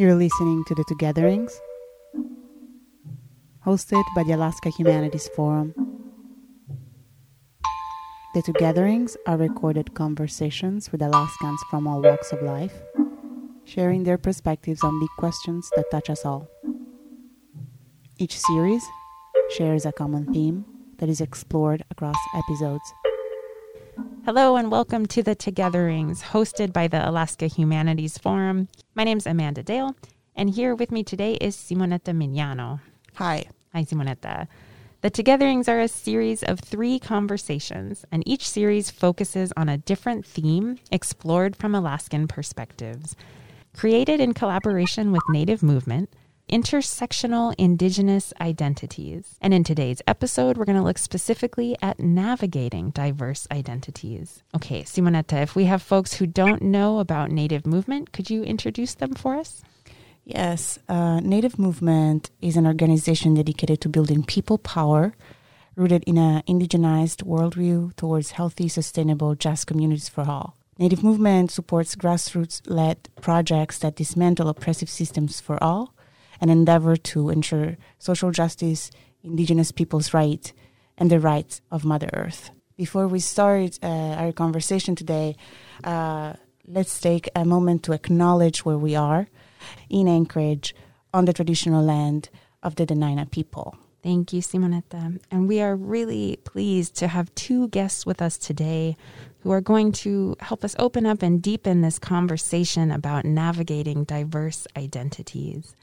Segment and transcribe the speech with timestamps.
[0.00, 1.52] You're listening to the Togetherings,
[3.66, 5.74] hosted by the Alaska Humanities Forum.
[8.32, 12.80] The Togetherings are recorded conversations with Alaskans from all walks of life,
[13.66, 16.48] sharing their perspectives on big questions that touch us all.
[18.16, 18.82] Each series
[19.50, 20.64] shares a common theme
[20.96, 22.90] that is explored across episodes.
[24.24, 28.68] Hello and welcome to the Togetherings, hosted by the Alaska Humanities Forum.
[29.00, 29.96] My name is Amanda Dale,
[30.36, 32.80] and here with me today is Simonetta Mignano.
[33.14, 33.46] Hi.
[33.72, 34.46] Hi, Simonetta.
[35.00, 40.26] The Togetherings are a series of three conversations, and each series focuses on a different
[40.26, 43.16] theme explored from Alaskan perspectives.
[43.74, 46.12] Created in collaboration with Native Movement,
[46.50, 49.36] intersectional Indigenous identities.
[49.40, 54.42] And in today's episode, we're going to look specifically at navigating diverse identities.
[54.54, 58.94] Okay, Simonetta, if we have folks who don't know about Native Movement, could you introduce
[58.94, 59.62] them for us?
[60.24, 65.14] Yes, uh, Native Movement is an organization dedicated to building people power,
[65.76, 70.56] rooted in an indigenized worldview towards healthy, sustainable, just communities for all.
[70.78, 75.94] Native Movement supports grassroots led projects that dismantle oppressive systems for all
[76.40, 78.90] and endeavor to ensure social justice,
[79.22, 80.52] indigenous people's rights,
[80.96, 82.50] and the rights of Mother Earth.
[82.76, 85.36] Before we start uh, our conversation today,
[85.84, 86.34] uh,
[86.66, 89.28] let's take a moment to acknowledge where we are
[89.88, 90.74] in Anchorage
[91.12, 92.30] on the traditional land
[92.62, 93.76] of the Dena'ina people.
[94.02, 95.20] Thank you, Simonetta.
[95.30, 98.96] And we are really pleased to have two guests with us today
[99.40, 104.66] who are going to help us open up and deepen this conversation about navigating diverse
[104.74, 105.76] identities.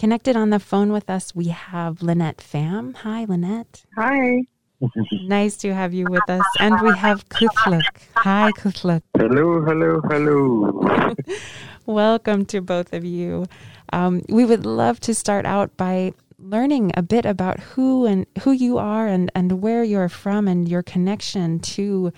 [0.00, 2.96] Connected on the phone with us, we have Lynette Pham.
[2.96, 3.84] Hi, Lynette.
[3.98, 4.46] Hi.
[5.24, 6.42] nice to have you with us.
[6.58, 7.82] And we have Kutluk.
[8.16, 9.02] Hi, Kutluk.
[9.18, 11.12] Hello, hello, hello.
[11.84, 13.44] Welcome to both of you.
[13.92, 18.52] Um, we would love to start out by learning a bit about who and who
[18.52, 22.10] you are and, and where you're from and your connection to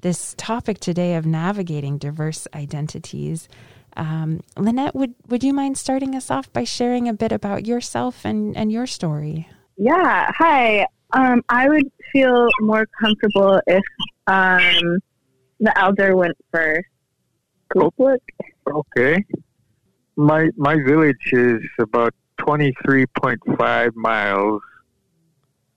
[0.00, 3.46] this topic today of navigating diverse identities.
[4.00, 8.24] Um, Lynette, would, would you mind starting us off by sharing a bit about yourself
[8.24, 9.46] and, and your story?
[9.76, 10.32] Yeah.
[10.38, 10.86] Hi.
[11.12, 13.82] Um, I would feel more comfortable if
[14.26, 15.00] um,
[15.60, 16.88] the elder went first.
[17.74, 18.18] Kutluk.
[18.66, 19.22] Okay.
[20.16, 24.62] My my village is about twenty three point five miles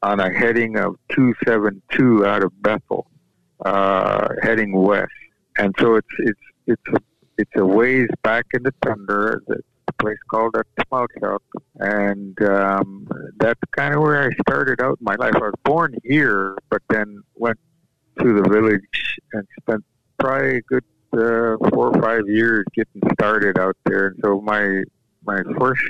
[0.01, 3.07] on a heading of two seven two out of Bethel,
[3.65, 5.11] uh, heading west,
[5.57, 6.99] and so it's it's it's a
[7.37, 9.39] it's a ways back in the tundra.
[9.85, 11.39] A place called Tmalchuk,
[11.79, 13.07] and um,
[13.37, 15.35] that's kind of where I started out in my life.
[15.35, 17.59] I was born here, but then went
[18.19, 19.83] to the village and spent
[20.19, 20.83] probably a good
[21.13, 24.07] uh, four or five years getting started out there.
[24.07, 24.83] And so my
[25.25, 25.83] my first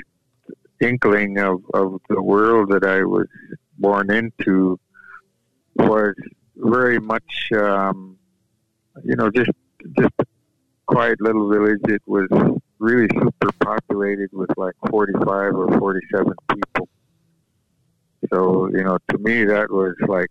[0.80, 3.26] inkling of, of the world that I was
[3.78, 4.78] born into
[5.76, 6.14] was
[6.56, 8.18] very much, um,
[9.04, 9.50] you know, just
[10.94, 11.80] quiet little village.
[11.88, 12.28] It was
[12.78, 16.88] really super populated with like 45 or 47 people.
[18.32, 20.30] So, you know, to me, that was like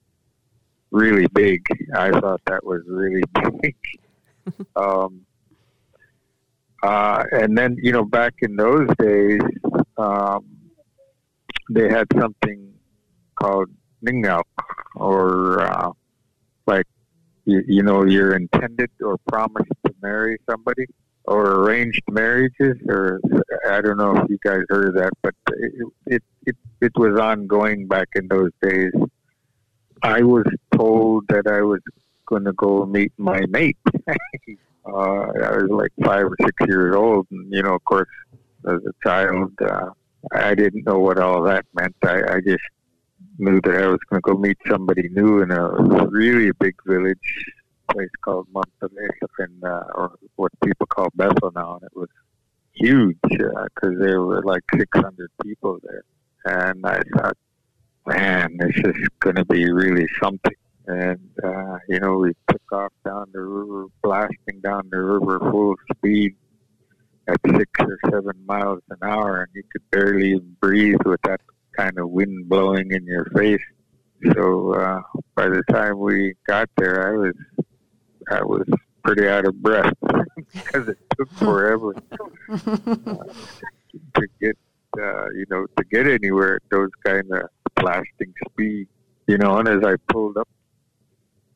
[0.92, 1.66] really big.
[1.96, 3.24] I thought that was really
[3.62, 3.76] big.
[4.76, 5.26] um,
[6.82, 9.42] uh, and then, you know, back in those days,
[9.98, 10.46] um,
[11.70, 12.74] they had something
[13.36, 13.70] called
[14.06, 14.44] Ningalk,
[14.96, 15.92] or uh,
[16.68, 16.86] like
[17.46, 20.86] you, you know you're intended or promised to marry somebody
[21.26, 23.20] or arranged marriages or
[23.68, 27.20] I don't know if you guys heard of that, but it it it, it was
[27.20, 28.92] ongoing back in those days.
[30.02, 30.46] I was
[30.76, 31.80] told that I was
[32.26, 33.78] going to go meet my mate.
[34.86, 38.10] uh, I was like five or six years old, and you know, of course,
[38.68, 39.92] as a child, uh,
[40.32, 41.96] I didn't know what all that meant.
[42.04, 42.64] I, I just
[43.38, 45.70] knew that I was going to go meet somebody new in a
[46.08, 47.46] really big village
[47.92, 52.10] place called Mamterilleq, in, uh, or what people call Bethel now, and it was
[52.74, 56.04] huge because uh, there were like 600 people there.
[56.46, 57.38] And I thought,
[58.06, 60.56] man, this is going to be really something.
[60.88, 65.76] And, uh, you know, we took off down the river, blasting down the river full
[65.96, 66.36] speed
[67.28, 71.40] at six or seven miles an hour, and you could barely even breathe with that
[71.76, 73.62] kind of wind blowing in your face.
[74.34, 75.02] So uh,
[75.36, 77.36] by the time we got there, I was
[78.32, 78.68] I was
[79.04, 79.94] pretty out of breath
[80.54, 81.94] because it took forever
[82.50, 82.58] uh,
[84.16, 84.58] to get
[84.98, 88.88] uh, you know to get anywhere at those kind of blasting speed.
[89.28, 90.48] You know, and as I pulled up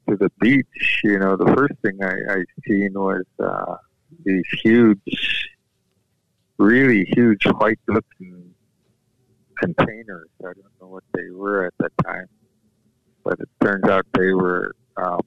[0.10, 3.76] to the beach, you know, the first thing I, I seen was uh,
[4.24, 5.50] these huge
[6.58, 8.54] really huge white looking
[9.58, 10.30] containers.
[10.42, 12.28] I don't know what they were at that time,
[13.24, 15.22] but it turns out they were um,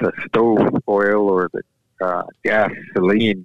[0.00, 1.62] the stove oil or the
[2.04, 3.44] uh, gasoline,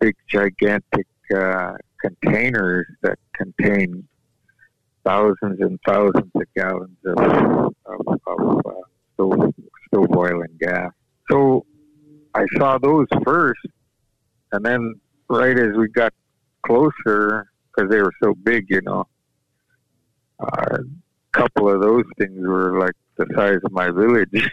[0.00, 4.06] big gigantic uh, containers that contain
[5.04, 7.18] thousands and thousands of gallons of,
[7.86, 8.70] of, of uh,
[9.14, 9.54] stove,
[9.88, 10.90] stove oil and gas.
[11.30, 11.64] So
[12.34, 13.60] I saw those first,
[14.52, 16.12] and then right as we got
[16.66, 19.06] closer, because they were so big, you know,
[20.40, 20.78] a
[21.32, 24.28] couple of those things were like the size of my village.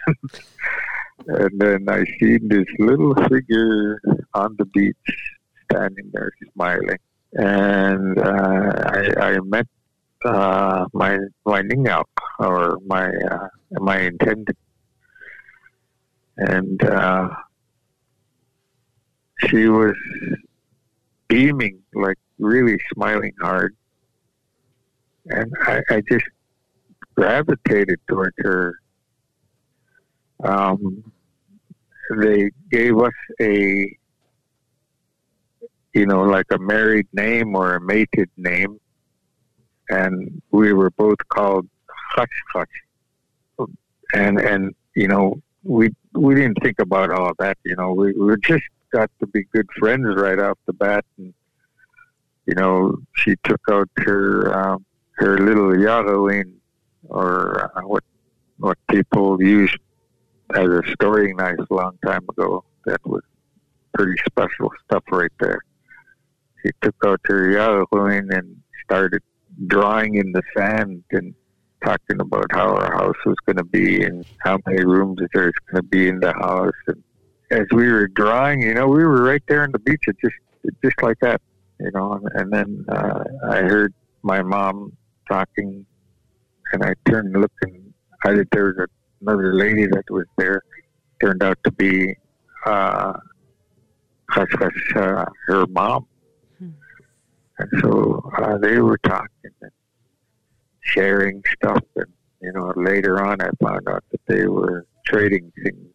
[1.28, 4.00] and then I seen this little figure
[4.33, 4.95] on the beach
[5.72, 7.00] standing there smiling.
[7.33, 9.68] And uh, I, I met
[10.25, 12.04] uh, my my ningao
[12.39, 13.48] or my uh,
[13.80, 14.57] my intended,
[16.38, 17.30] and uh,
[19.48, 19.95] she was
[21.27, 23.75] beaming, like really smiling hard,
[25.30, 26.26] and I, I just
[27.16, 28.76] gravitated towards her.
[30.44, 31.12] Um,
[32.18, 33.96] they gave us a,
[35.94, 38.80] you know, like a married name or a mated name,
[39.90, 41.68] and we were both called
[42.16, 43.68] Hush Hush.
[44.14, 47.58] And and you know, we we didn't think about all that.
[47.64, 51.34] You know, we, we just got to be good friends right off the bat, and
[52.46, 56.54] you know, she took out her um, her little yaaruin,
[57.10, 58.04] or uh, what
[58.58, 59.75] what people use
[60.56, 62.63] as a storing knife a long time ago.
[62.86, 63.24] That was
[63.94, 65.62] pretty special stuff right there.
[66.63, 69.22] She took out her yaaruin and started
[69.68, 71.34] drawing in the sand and
[71.84, 75.84] talking about how our house was going to be and how many rooms there's going
[75.84, 76.74] to be in the house.
[76.88, 77.04] And
[77.50, 80.36] as we were drawing, you know, we were right there on the beach, just
[80.84, 81.42] just like that,
[81.80, 82.13] you know.
[82.13, 84.96] And, and then uh, I heard my mom
[85.31, 85.86] talking,
[86.74, 87.94] and I turned and looked, and
[88.25, 88.88] I did, there was
[89.22, 90.63] another lady that was there.
[91.22, 92.16] Turned out to be
[92.66, 93.13] uh,
[94.36, 96.07] uh, her mom.
[97.60, 99.72] And so uh, they were talking and
[100.81, 101.84] sharing stuff.
[101.95, 102.12] And,
[102.42, 105.94] you know, later on I found out that they were trading things,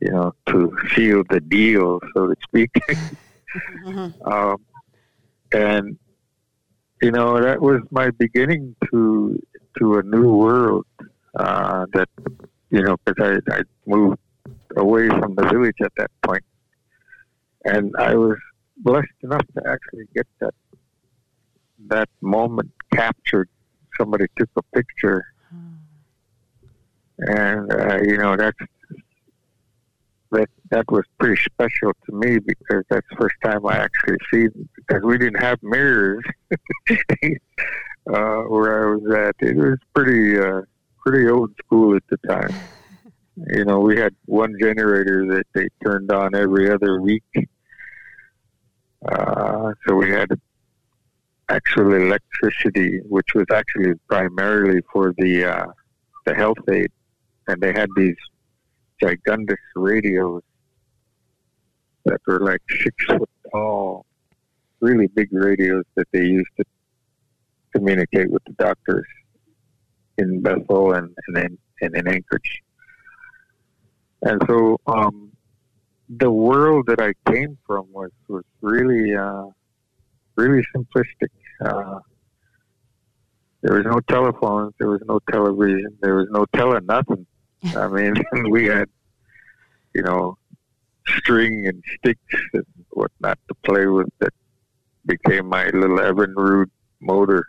[0.00, 2.70] you know, to seal the deal, so to speak.
[4.26, 4.58] um,
[5.52, 5.98] and,
[7.06, 9.40] you know, that was my beginning to
[9.78, 10.84] to a new world
[11.38, 12.08] uh, that,
[12.70, 14.18] you know, because I, I moved
[14.76, 16.10] away from the village at that.
[17.64, 18.38] And I was
[18.78, 20.54] blessed enough to actually get that
[21.86, 23.48] that moment captured.
[23.96, 25.24] Somebody took a picture,
[27.18, 28.58] and uh, you know that's
[30.70, 35.02] that was pretty special to me because that's the first time I actually seen because
[35.02, 36.24] we didn't have mirrors
[36.90, 39.36] uh, where I was at.
[39.46, 40.62] It was pretty uh,
[41.04, 42.54] pretty old school at the time.
[43.52, 47.22] You know, we had one generator that they turned on every other week.
[49.06, 50.30] Uh, so we had
[51.50, 55.66] actual electricity, which was actually primarily for the uh,
[56.24, 56.90] the health aid,
[57.46, 58.16] and they had these
[59.02, 60.42] gigantic radios
[62.06, 64.06] that were like six foot tall,
[64.80, 66.64] really big radios that they used to
[67.74, 69.06] communicate with the doctors
[70.18, 72.62] in Bethel and, and in and in Anchorage.
[74.22, 75.32] And so um,
[76.08, 79.46] the world that I came from was was really uh,
[80.36, 81.30] really simplistic.
[81.64, 82.00] Uh,
[83.62, 87.26] there was no telephones, there was no television, there was no tele nothing.
[87.76, 88.14] I mean,
[88.50, 88.88] we had,
[89.94, 90.38] you know,
[91.08, 94.32] string and sticks and whatnot to play with that
[95.04, 96.70] became my little Evinrude
[97.00, 97.46] motor.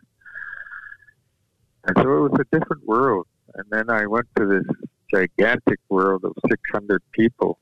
[1.85, 3.27] And so it was a different world.
[3.55, 4.65] And then I went to this
[5.11, 7.57] gigantic world of 600 people.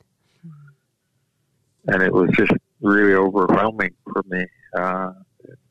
[1.87, 4.45] And it was just really overwhelming for me.
[4.75, 5.11] Uh,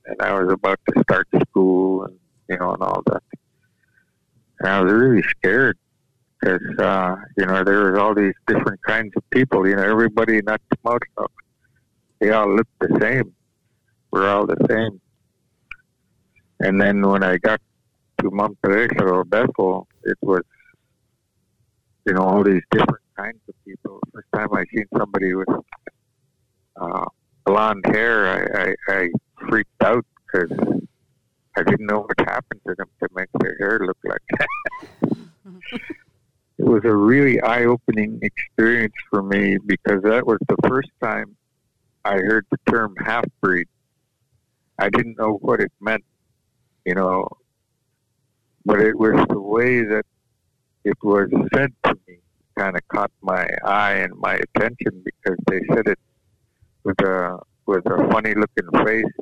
[0.07, 2.17] and I was about to start school and,
[2.49, 3.23] you know, and all that.
[4.61, 5.77] And I was really scared
[6.45, 10.43] because, uh, you know, there was all these different kinds of people, you know, everybody
[10.43, 11.31] not of
[12.21, 13.35] they all looked the same.
[14.11, 15.01] We're all the same.
[16.61, 17.61] And then when I got
[18.21, 20.43] to Mamterilleq or Bethel, it was,
[22.07, 24.01] you know, all these different kinds of people.
[24.13, 25.49] First time I seen somebody with
[26.81, 27.07] uh,
[27.45, 29.09] blonde hair, I, I, I
[29.49, 30.51] freaked out because
[31.57, 35.15] I didn't know what happened to them to make their hair look like that.
[37.15, 41.37] Really eye-opening experience for me because that was the first time
[42.05, 43.69] I heard the term half-breed.
[44.79, 46.05] I didn't know what it meant,
[46.85, 47.29] you know,
[48.67, 50.05] but it was the way that
[50.85, 52.19] it was said to me
[52.59, 55.99] kind of caught my eye and my attention because they said it
[56.83, 59.15] with a with a funny looking face,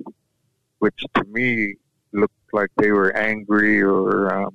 [0.79, 1.75] which to me
[2.13, 4.55] looked like they were angry or um,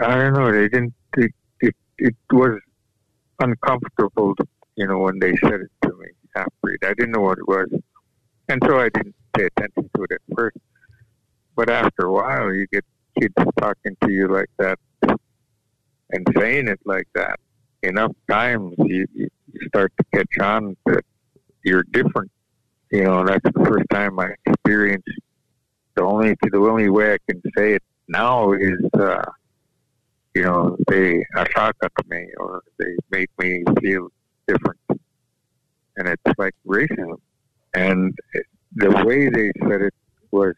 [0.00, 0.52] I don't know.
[0.52, 0.94] They didn't.
[1.16, 2.60] It, it it was
[3.40, 4.34] uncomfortable,
[4.76, 6.08] you know, when they said it to me.
[6.34, 6.78] Half breed.
[6.84, 7.68] I didn't know what it was,
[8.48, 10.56] and so I didn't pay attention to it at first.
[11.56, 12.84] But after a while, you get
[13.18, 14.78] kids talking to you like that
[16.10, 17.40] and saying it like that
[17.82, 19.28] enough times, you, you
[19.68, 21.04] start to catch on that
[21.64, 22.30] you're different.
[22.90, 25.08] You know, that's the first time I experienced.
[25.94, 29.22] The only the only way I can say it now is, uh,
[30.34, 31.74] you know, they attack
[32.08, 34.08] me or they make me feel
[34.46, 34.78] different,
[35.96, 37.18] and it's like racism.
[37.74, 38.16] And
[38.74, 39.94] the way they said it
[40.30, 40.54] was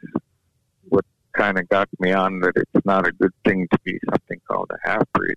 [0.88, 4.40] what kind of got me on that it's not a good thing to be something
[4.48, 5.36] called a half breed.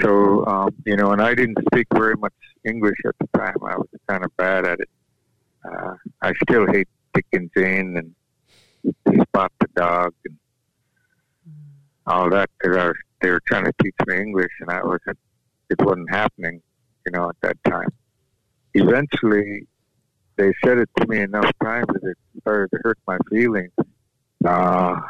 [0.00, 2.32] So, um, you know, and I didn't speak very much
[2.64, 3.56] English at the time.
[3.62, 4.88] I was kind of bad at it.
[5.64, 8.14] Uh, I still hate Dick and and
[9.28, 10.36] Spot the Dog and
[12.06, 15.18] all that because they were trying to teach me English and I wasn't,
[15.70, 16.60] it wasn't happening,
[17.06, 17.88] you know, at that time.
[18.74, 19.66] Eventually,
[20.36, 23.72] they said it to me enough times that it started to hurt my feelings.
[24.44, 25.00] Uh,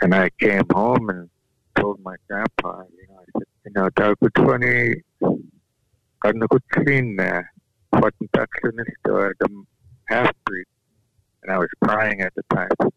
[0.00, 1.28] and I came home and
[1.76, 5.02] told my grandpa, you know, I said, you know, Dalgutvani,
[6.24, 7.44] Karnakutrin,
[7.94, 9.64] Fortintaxionist, or the
[10.08, 10.64] half breed.
[11.42, 12.90] And I was crying at the time.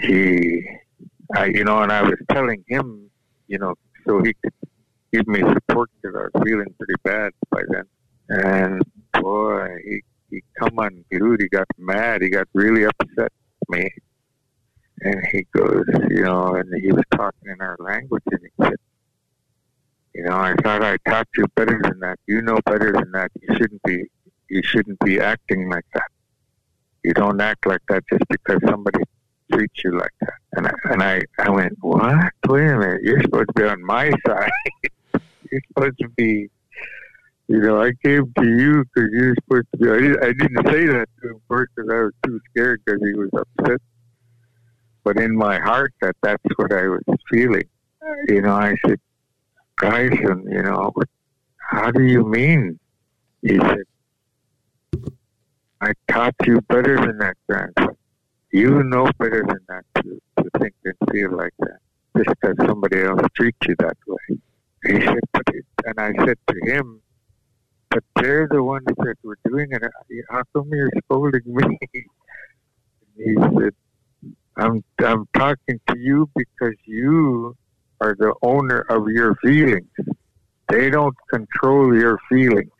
[0.00, 0.62] He,
[1.34, 3.10] I, you know, and I was telling him,
[3.50, 3.74] you know,
[4.06, 4.54] so he could
[5.12, 7.84] give me support because I was feeling pretty bad by then.
[8.28, 8.82] And
[9.20, 12.22] boy, he, he come on, dude, he got mad.
[12.22, 13.32] He got really upset
[13.68, 13.90] with me.
[15.02, 18.76] And he goes, you know, and he was talking in our language, and he said,
[20.14, 22.18] you know, I thought I taught you better than that.
[22.26, 23.30] You know better than that.
[23.40, 24.04] You shouldn't be.
[24.48, 26.10] You shouldn't be acting like that.
[27.04, 29.02] You don't act like that just because somebody
[29.52, 30.34] treats you like that.
[30.52, 32.32] And I, and I, I went, what?
[32.48, 33.02] Wait a minute.
[33.02, 34.50] You're supposed to be on my side.
[35.50, 36.48] you're supposed to be.
[37.48, 39.90] You know, I came to you because you're supposed to be.
[39.90, 43.00] I, did, I didn't say that to him first because I was too scared because
[43.02, 43.80] he was upset.
[45.02, 47.64] But in my heart, that that's what I was feeling.
[48.28, 49.00] You know, I said,
[49.80, 50.92] Tyson, you know,
[51.56, 52.78] how do you mean?
[53.42, 53.78] He said,
[55.80, 57.96] I taught you better than that, grandson.
[58.52, 61.78] You know better than that to, to think and feel like that,
[62.16, 64.38] just because somebody else treats you that way.
[64.86, 67.00] He said, but it, and I said to him,
[67.90, 69.82] but they're the ones that were doing it.
[70.30, 71.78] How come you're scolding me?
[73.16, 73.74] he said,
[74.56, 77.56] I'm I'm talking to you because you
[78.00, 79.88] are the owner of your feelings.
[80.68, 82.70] They don't control your feelings.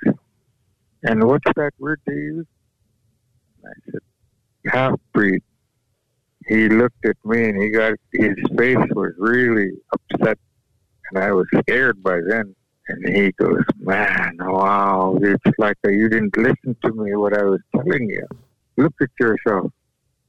[1.02, 2.46] And what's that word they use?
[3.64, 4.00] I said,
[4.72, 5.42] half breed.
[6.50, 10.36] He looked at me and he got his face was really upset,
[11.08, 12.56] and I was scared by then.
[12.88, 15.16] And he goes, "Man, wow!
[15.22, 18.26] It's like you didn't listen to me what I was telling you.
[18.76, 19.70] Look at yourself.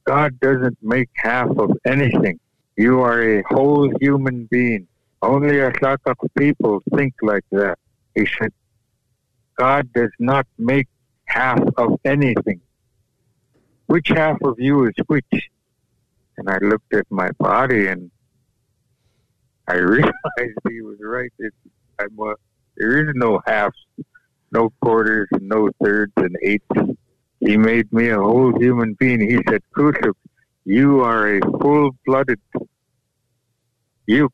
[0.04, 2.38] God doesn't make half of anything.
[2.76, 4.86] You are a whole human being.
[5.22, 7.78] Only a lot of people think like that.
[8.14, 8.52] He said,
[9.56, 10.86] God does not make
[11.24, 12.60] half of anything.
[13.86, 15.50] Which half of you is which?
[16.42, 18.10] And I looked at my body and
[19.68, 21.32] I realized he was right.
[21.38, 21.54] It,
[22.00, 22.16] I'm
[22.76, 23.76] there is no halves,
[24.50, 26.96] no quarters, no thirds and eighths.
[27.38, 29.20] He made me a whole human being.
[29.20, 30.14] He said, Kusuk,
[30.64, 32.40] you are a full-blooded
[34.06, 34.32] yuk.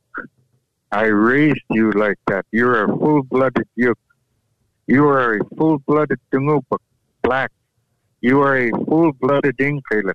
[0.91, 2.47] I raised you like that.
[2.53, 3.99] You're a full-blooded yuk.
[4.87, 6.79] You are a full-blooded Tungupak,
[7.23, 7.53] black.
[8.23, 10.15] You are a full-blooded Inkalik,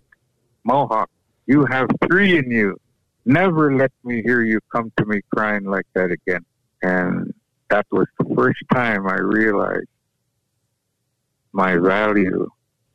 [0.63, 1.09] Mohawk.
[1.45, 2.77] You have three in you.
[3.25, 6.45] Never let me hear you come to me crying like that again.
[6.81, 7.33] And
[7.69, 9.87] that was the first time I realized
[11.53, 12.49] my value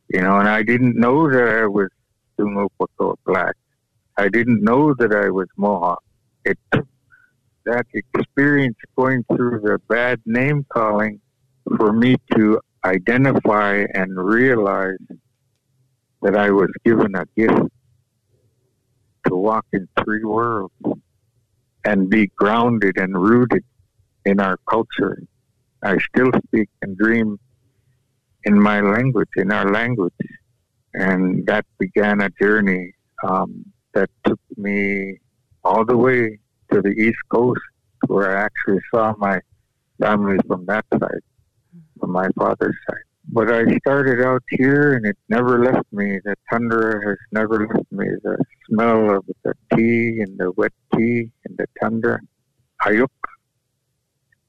[0.09, 1.89] you know, and I didn't know that I was
[2.39, 3.55] Tungupato black.
[4.17, 6.03] I didn't know that I was Mohawk.
[6.45, 6.89] It took
[7.67, 11.21] that experience going through the bad name calling
[11.77, 14.97] for me to identify and realize
[16.23, 17.71] that I was given a gift
[19.29, 20.75] to walk in three worlds
[21.85, 23.65] and be grounded and rooted
[24.25, 25.23] in our culture.
[25.83, 27.39] I still speak and dream
[28.45, 30.13] in my language, in our language.
[30.95, 32.95] And that began a journey
[33.27, 35.19] um, that took me
[35.65, 36.39] all the way
[36.73, 37.61] to the East Coast,
[38.07, 39.41] where I actually saw my
[40.01, 41.25] family from that side,
[42.01, 43.08] from my father's side.
[43.31, 46.19] But I started out here, and it never left me.
[46.25, 48.07] The tundra has never left me.
[48.23, 52.21] The smell of the tea and the wet tea and the tundra,
[52.83, 53.09] ayuk,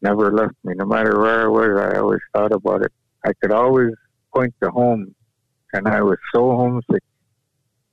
[0.01, 0.75] never left me.
[0.77, 2.93] No matter where I was, I always thought about it.
[3.25, 3.91] I could always
[4.33, 5.13] point to home,
[5.73, 7.03] and I was so homesick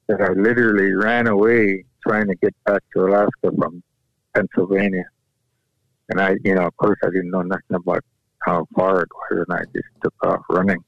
[0.07, 3.83] that I literally ran away trying to get back to Alaska from
[4.35, 5.05] Pennsylvania.
[6.11, 8.05] And I, you know, of course, I didn't know nothing about
[8.47, 10.83] how far it was, and I just took off running,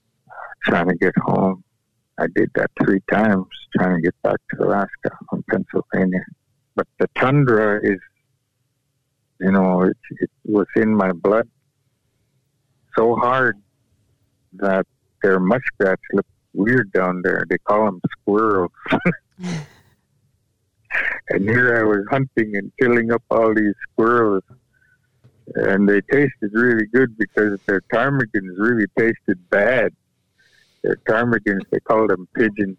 [0.65, 1.65] trying to get home.
[2.19, 3.47] I did that three times,
[3.77, 6.25] trying to get back to Alaska from Pennsylvania.
[6.75, 7.99] But the tundra is,
[9.41, 11.49] you know, it, it was in my blood
[12.97, 13.57] so hard
[14.55, 14.87] that
[15.23, 17.45] their muskrats look weird down there.
[17.49, 18.73] They call them squirrels.
[21.31, 24.43] and here I was hunting and killing up all these squirrels.
[25.55, 29.93] And they tasted really good because their ptarmigans really tasted bad.
[30.83, 32.77] Their ptarmigans, they called them pigeons.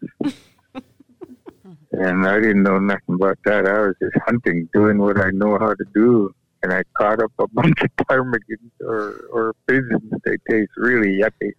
[1.92, 3.66] and I didn't know nothing about that.
[3.66, 6.34] I was just hunting, doing what I know how to do.
[6.62, 10.12] And I caught up a bunch of ptarmigans or, or pigeons.
[10.24, 11.54] They taste really yucky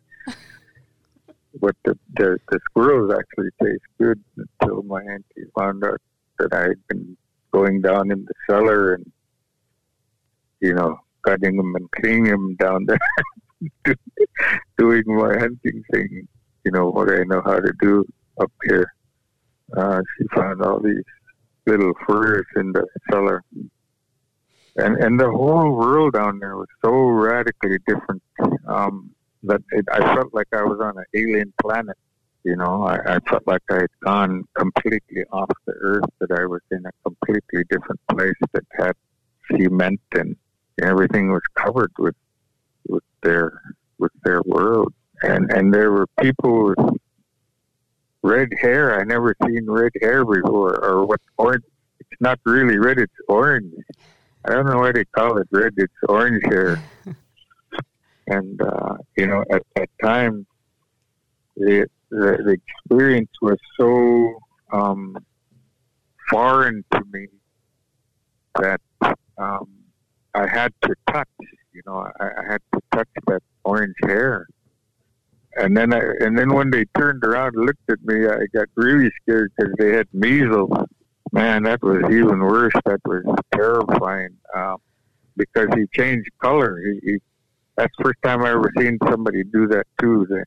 [1.59, 6.01] but the, the, the squirrels actually taste good until my auntie found out
[6.39, 7.17] that I had been
[7.53, 9.11] going down in the cellar and,
[10.61, 12.99] you know, cutting them and cleaning them down there,
[14.79, 16.29] doing my hunting thing,
[16.65, 18.05] you know, what I know how to do
[18.41, 18.93] up here.
[19.77, 21.05] Uh, she found all these
[21.67, 23.43] little furs in the cellar.
[24.77, 28.23] And, and the whole world down there was so radically different.
[28.67, 29.11] Um,
[29.43, 31.97] that it, I felt like I was on an alien planet.
[32.45, 36.47] You know, I, I felt like I had gone completely off the earth, that I
[36.47, 38.93] was in a completely different place that had
[39.51, 40.37] cement and
[40.83, 42.17] everything was covered with
[42.89, 43.61] with their
[43.99, 44.93] with their world.
[45.23, 46.97] And and there were people with
[48.23, 49.01] red hair.
[49.01, 51.65] I never seen red hair before, or what orange.
[52.01, 53.73] It's not really red; it's orange.
[54.45, 55.75] I don't know why they call it red.
[55.77, 56.81] It's orange hair.
[58.31, 60.47] And, uh, you know, at that time,
[61.57, 64.39] the, the, the experience was so
[64.73, 65.17] um,
[66.31, 67.27] foreign to me
[68.61, 68.81] that
[69.37, 69.67] um,
[70.35, 71.29] I had to touch,
[71.73, 74.47] you know, I, I had to touch that orange hair.
[75.57, 78.69] And then, I, and then when they turned around and looked at me, I got
[78.77, 80.71] really scared because they had measles.
[81.33, 82.73] Man, that was even worse.
[82.85, 84.77] That was terrifying um,
[85.37, 86.81] because he changed color.
[86.81, 87.19] He, he
[87.77, 90.27] that's the first time I ever seen somebody do that too.
[90.29, 90.43] They,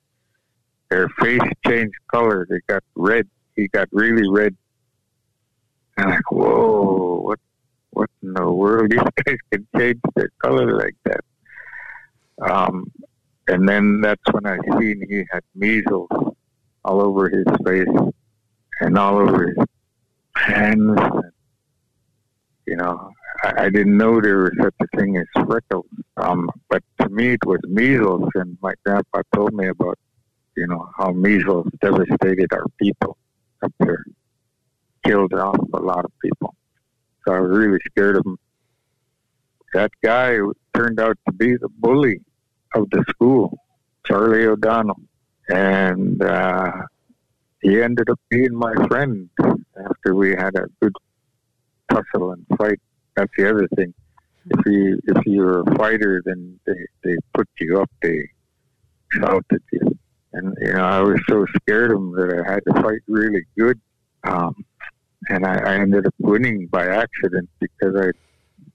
[0.90, 2.46] their face changed color.
[2.50, 3.28] They got red.
[3.56, 4.56] He got really red.
[5.98, 7.40] And I'm like, whoa, what,
[7.94, 8.92] what in the world?
[8.92, 11.22] These guys can change their color like that.
[12.42, 12.92] Um,
[13.48, 16.10] and then that's when I seen he had measles
[16.86, 17.88] all over his face
[18.82, 19.58] and all over his
[20.36, 20.98] hands.
[20.98, 21.32] And,
[22.66, 23.12] you know,
[23.44, 25.86] I, I didn't know there was such a thing as freckles.
[26.18, 29.98] Um, but to me, it was measles, and my grandpa told me about,
[30.56, 33.18] you know, how measles devastated our people
[33.64, 34.06] up there,
[35.06, 36.56] killed off a lot of people.
[37.26, 38.38] So I was really scared of him.
[39.74, 40.38] That guy
[40.76, 42.22] turned out to be the bully
[42.76, 43.58] of the school,
[44.06, 45.00] Charlie O'Donnell,
[45.50, 46.72] and uh,
[47.62, 49.30] he ended up being my friend
[49.90, 50.94] after we had a good
[51.90, 52.80] tussle and fight
[53.16, 53.94] that's the other thing.
[54.46, 57.90] If you if you're a fighter, then they they put you up.
[58.02, 58.30] They
[59.12, 59.98] shout at you,
[60.34, 63.44] and you know I was so scared of them that I had to fight really
[63.58, 63.80] good.
[64.24, 64.66] Um,
[65.30, 68.12] and I, I ended up winning by accident because I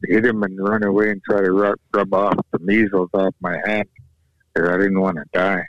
[0.07, 3.59] hit him and run away and try to rub, rub off the measles off my
[3.67, 3.89] hand
[4.55, 5.65] because I didn't want to die.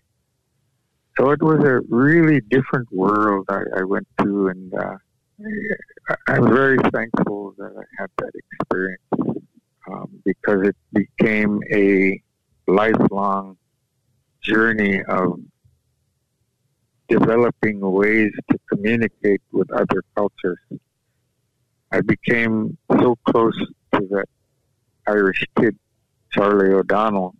[1.17, 4.95] So it was a really different world I, I went to, and uh,
[6.27, 9.01] I'm very thankful that I had that experience
[9.91, 12.21] um, because it became a
[12.67, 13.57] lifelong
[14.41, 15.39] journey of
[17.09, 20.59] developing ways to communicate with other cultures.
[21.91, 23.57] I became so close
[23.95, 24.25] to that
[25.07, 25.77] Irish kid,
[26.31, 27.35] Charlie O'Donnell,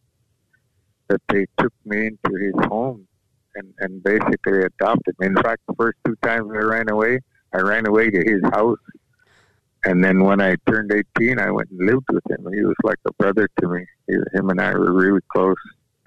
[1.07, 3.07] that they took me into his home
[3.55, 5.27] and, and basically adopted me.
[5.27, 7.19] In fact, the first two times I ran away,
[7.53, 8.79] I ran away to his house.
[9.85, 12.45] And then when I turned 18, I went and lived with him.
[12.53, 13.85] He was like a brother to me.
[14.07, 15.55] He, him and I were really close.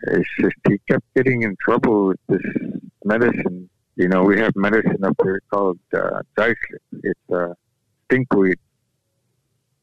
[0.04, 2.42] It's just he kept getting in trouble with this
[3.04, 3.68] medicine.
[3.96, 7.54] You know, we have medicine up here called uh, It's uh,
[8.08, 8.56] stinkweed.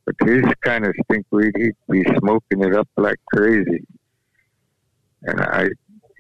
[0.06, 3.86] But his kind of stinkweed, he'd be smoking it up like crazy.
[5.24, 5.64] And I,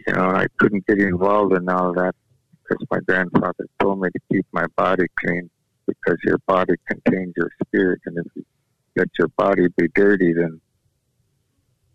[0.07, 2.15] you know, I couldn't get involved in all that
[2.61, 5.49] because my grandfather told me to keep my body clean
[5.87, 7.99] because your body contains your spirit.
[8.05, 8.45] And if you
[8.95, 10.61] let your body be dirty, then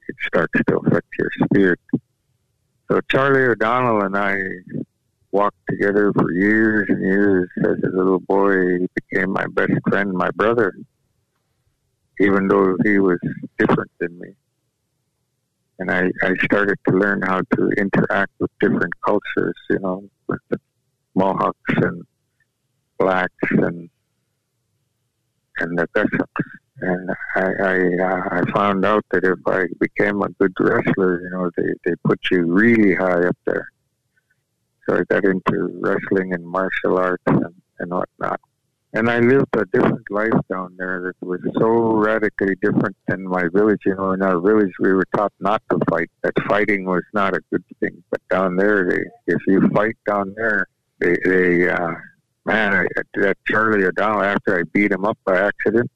[0.08, 1.80] it starts to affect your spirit.
[2.90, 4.36] So Charlie O'Donnell and I
[5.32, 8.78] walked together for years and years as a little boy.
[8.78, 10.74] He became my best friend, my brother,
[12.20, 13.18] even though he was
[13.58, 14.34] different than me.
[15.78, 20.40] And I, I started to learn how to interact with different cultures, you know, with
[20.50, 20.60] the
[21.16, 22.04] Mohawks and
[22.98, 23.90] blacks and
[25.58, 26.44] and the Gushups
[26.80, 31.30] and I I, uh, I found out that if I became a good wrestler, you
[31.30, 33.68] know, they they put you really high up there.
[34.86, 38.40] So I got into wrestling and martial arts and, and whatnot.
[38.92, 43.48] And I lived a different life down there that was so radically different than my
[43.52, 43.80] village.
[43.84, 47.34] You know, in our village, we were taught not to fight, that fighting was not
[47.34, 48.04] a good thing.
[48.10, 50.68] But down there, they, if you fight down there,
[51.00, 51.94] they, they uh,
[52.44, 52.86] man, I,
[53.20, 55.90] that Charlie O'Donnell, after I beat him up by accident,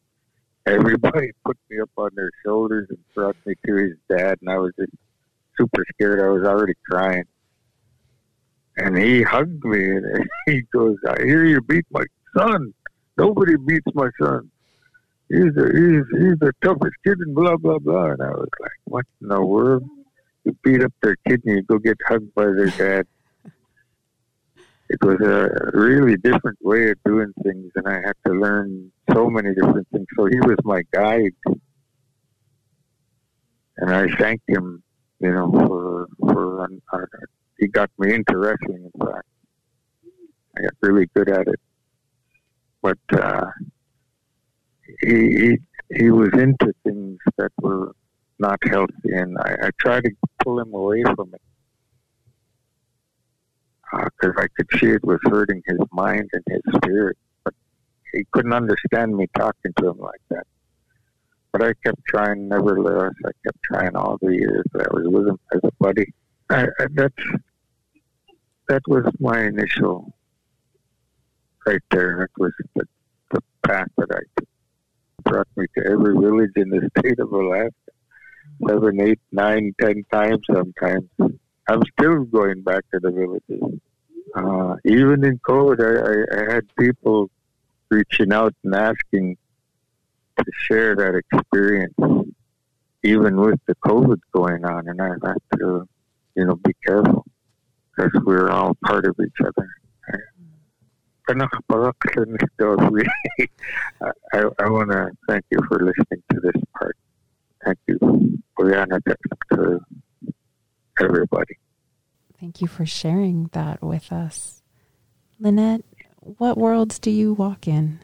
[0.68, 4.58] everybody put me up on their shoulders and brought me to his dad, and I
[4.58, 4.92] was just
[5.56, 6.20] super scared.
[6.20, 7.24] I was already crying.
[8.76, 12.04] And he hugged me, and he goes, "I hear you beat my
[12.36, 12.72] son.
[13.16, 14.50] Nobody beats my son.
[15.28, 18.70] He's the he's he's the toughest kid, and blah blah blah." And I was like,
[18.84, 19.84] "What in the world?
[20.44, 23.06] You beat up their kid, and you go get hugged by their dad."
[24.88, 29.28] It was a really different way of doing things, and I had to learn so
[29.28, 30.06] many different things.
[30.16, 31.34] So he was my guide,
[33.76, 34.82] and I thanked him,
[35.20, 37.06] you know, for for uh,
[37.58, 38.90] he got me into wrestling.
[38.94, 39.26] In fact,
[40.56, 41.60] I got really good at it,
[42.80, 43.46] but uh,
[45.02, 45.58] he, he
[45.96, 47.92] he was into things that were
[48.38, 50.10] not healthy, and I, I tried to
[50.42, 51.42] pull him away from it
[53.92, 57.16] because uh, I could see it was hurting his mind and his spirit.
[57.44, 57.54] But
[58.12, 60.46] he couldn't understand me talking to him like that.
[61.52, 63.12] But I kept trying, nevertheless.
[63.24, 66.12] I kept trying all the years that I was with him as a buddy.
[66.50, 67.14] I, I, that's
[68.68, 70.12] that was my initial
[71.66, 72.18] right there.
[72.18, 72.84] That was the,
[73.30, 74.48] the path that I took.
[75.24, 77.72] Brought me to every village in the state of Alaska,
[78.66, 81.08] seven, eight, nine, ten times sometimes.
[81.68, 83.80] I'm still going back to the villages.
[84.34, 87.30] Uh, even in COVID, I, I, I, had people
[87.90, 89.36] reaching out and asking
[90.38, 91.94] to share that experience,
[93.02, 95.88] even with the COVID going on, and I had to,
[96.36, 97.24] you know, be careful
[97.96, 99.68] because we're all part of each other.
[104.32, 106.96] I, I, want to thank you for listening to this part.
[107.64, 107.98] Thank you,
[111.00, 111.56] everybody.
[112.40, 114.62] Thank you for sharing that with us.
[115.40, 115.82] Lynette,
[116.20, 118.00] what worlds do you walk in?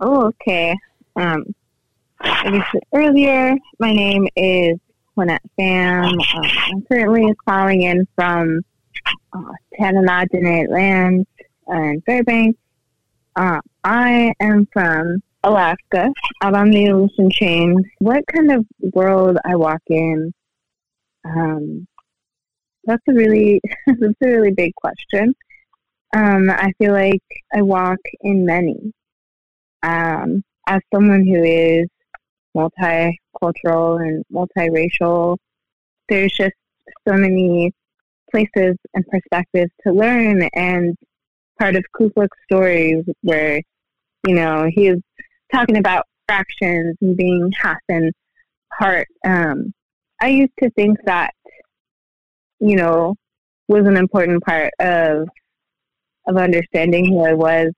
[0.00, 0.76] Oh, okay.
[1.16, 1.44] Um,
[2.22, 4.78] like I said earlier, my name is
[5.16, 6.12] Lynette Pham.
[6.12, 8.60] Um, I'm currently calling in from
[9.32, 11.26] uh, Tananatinit Lands
[11.66, 12.58] and Fairbanks.
[13.36, 17.76] Uh, I am from Alaska, out on the Aleutian chain.
[18.00, 20.32] What kind of world I walk in?
[21.24, 21.86] Um,
[22.88, 25.34] that's a really that's a really big question.
[26.16, 27.22] Um, I feel like
[27.54, 28.92] I walk in many.
[29.82, 31.86] Um, as someone who is
[32.56, 35.36] multicultural and multiracial,
[36.08, 36.54] there's just
[37.06, 37.72] so many
[38.30, 40.48] places and perspectives to learn.
[40.54, 40.96] And
[41.58, 43.60] part of Kukluk's stories, where
[44.26, 45.00] you know he is
[45.52, 48.12] talking about fractions and being half and
[48.78, 49.06] part.
[49.26, 49.74] Um,
[50.20, 51.32] I used to think that
[52.60, 53.14] you know,
[53.68, 55.28] was an important part of
[56.26, 57.72] of understanding who I was,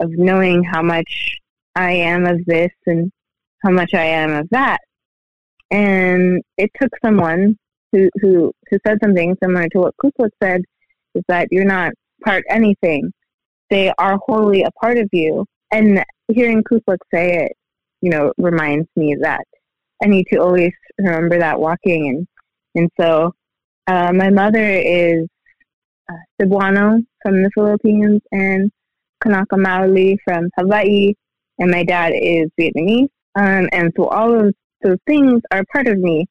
[0.00, 1.36] of knowing how much
[1.76, 3.12] I am of this and
[3.62, 4.78] how much I am of that.
[5.70, 7.56] And it took someone
[7.92, 10.62] who who who said something similar to what Kukluk said,
[11.14, 11.92] is that you're not
[12.24, 13.12] part anything.
[13.68, 15.46] They are wholly a part of you.
[15.72, 17.52] And hearing Kukluk say it,
[18.00, 19.44] you know, reminds me that
[20.02, 22.26] I need to always remember that walking and
[22.74, 23.32] and so
[23.90, 25.26] uh, my mother is
[26.08, 28.70] uh, Cebuano from the Philippines and
[29.20, 31.14] Kanaka Maoli from Hawaii,
[31.58, 33.08] and my dad is Vietnamese.
[33.34, 36.26] Um, and so all of those things are part of me.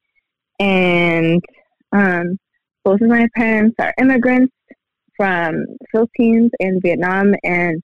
[0.59, 1.43] And
[1.91, 2.37] um,
[2.85, 4.53] both of my parents are immigrants
[5.17, 7.81] from Philippines and Vietnam, and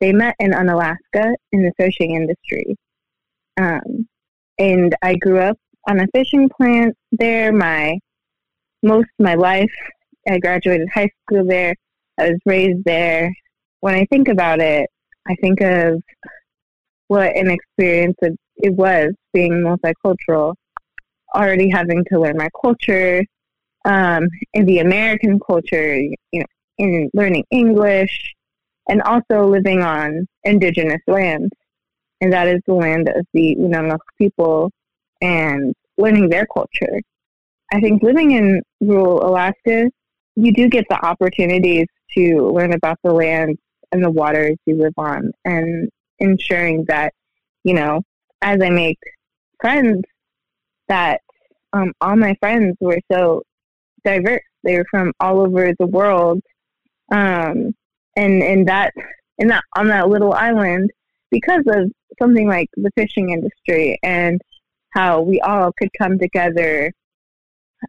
[0.00, 2.76] they met in Unalaska in the fishing industry.
[3.56, 4.06] Um,
[4.56, 5.58] and I grew up
[5.88, 7.52] on a fishing plant there.
[7.52, 7.98] My
[8.82, 9.72] most of my life,
[10.28, 11.74] I graduated high school there.
[12.18, 13.32] I was raised there.
[13.80, 14.88] When I think about it,
[15.28, 16.02] I think of
[17.08, 20.54] what an experience it was being multicultural,
[21.34, 23.22] already having to learn my culture,
[23.84, 26.46] um, in the American culture, you know,
[26.78, 28.34] in learning English,
[28.88, 31.52] and also living on indigenous land.
[32.20, 34.70] And that is the land of the Unangax̂ people
[35.20, 37.00] and learning their culture.
[37.72, 39.90] I think living in rural Alaska,
[40.36, 43.58] you do get the opportunities to learn about the land
[43.92, 47.12] and the waters you live on and ensuring that,
[47.64, 48.02] you know,
[48.42, 48.98] as I make
[49.60, 50.02] friends,
[50.88, 51.20] that
[51.72, 53.42] um, all my friends were so
[54.04, 54.42] diverse.
[54.62, 56.40] They were from all over the world.
[57.12, 57.74] Um,
[58.16, 58.92] and, and that,
[59.38, 60.90] in that, on that little island,
[61.30, 64.40] because of something like the fishing industry and
[64.90, 66.92] how we all could come together.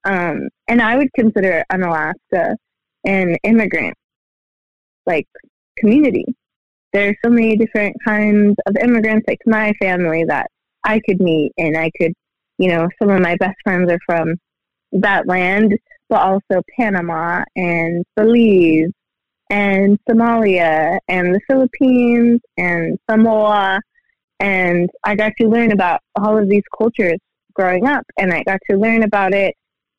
[0.04, 2.56] Um, and I would consider Unalaska
[3.06, 3.96] an immigrant
[5.06, 5.28] like
[5.78, 6.26] community.
[6.94, 10.48] There are so many different kinds of immigrants, like my family, that
[10.84, 12.14] I could meet, and I could,
[12.58, 14.36] you know, some of my best friends are from
[14.92, 15.78] that land,
[16.10, 18.92] but also Panama and Belize
[19.50, 23.80] and Somalia and the Philippines and Samoa.
[24.40, 27.18] And I got to learn about all of these cultures
[27.54, 29.56] growing up, and I got to learn about it.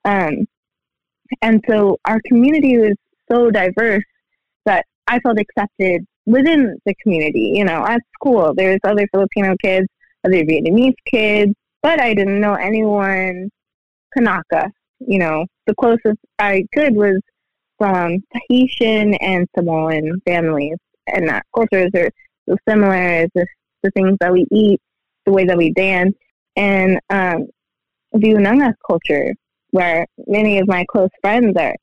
[0.09, 0.47] Um,
[1.43, 2.95] and so our community was
[3.31, 4.05] so diverse
[4.65, 7.53] that I felt accepted within the community.
[7.55, 9.87] You know, at school, there's other Filipino kids,
[10.25, 13.51] other Vietnamese kids, but I didn't know anyone
[14.17, 14.71] Kanaka.
[15.01, 17.21] You know, the closest I could was
[17.77, 22.11] from Tahitian and Samoan families, and that cultures are
[22.49, 23.47] so similar as the,
[23.83, 24.81] the things that we eat,
[25.27, 26.17] the way that we dance,
[26.57, 27.47] and um,
[28.13, 29.35] the culture,
[29.71, 31.75] where many of my close friends are,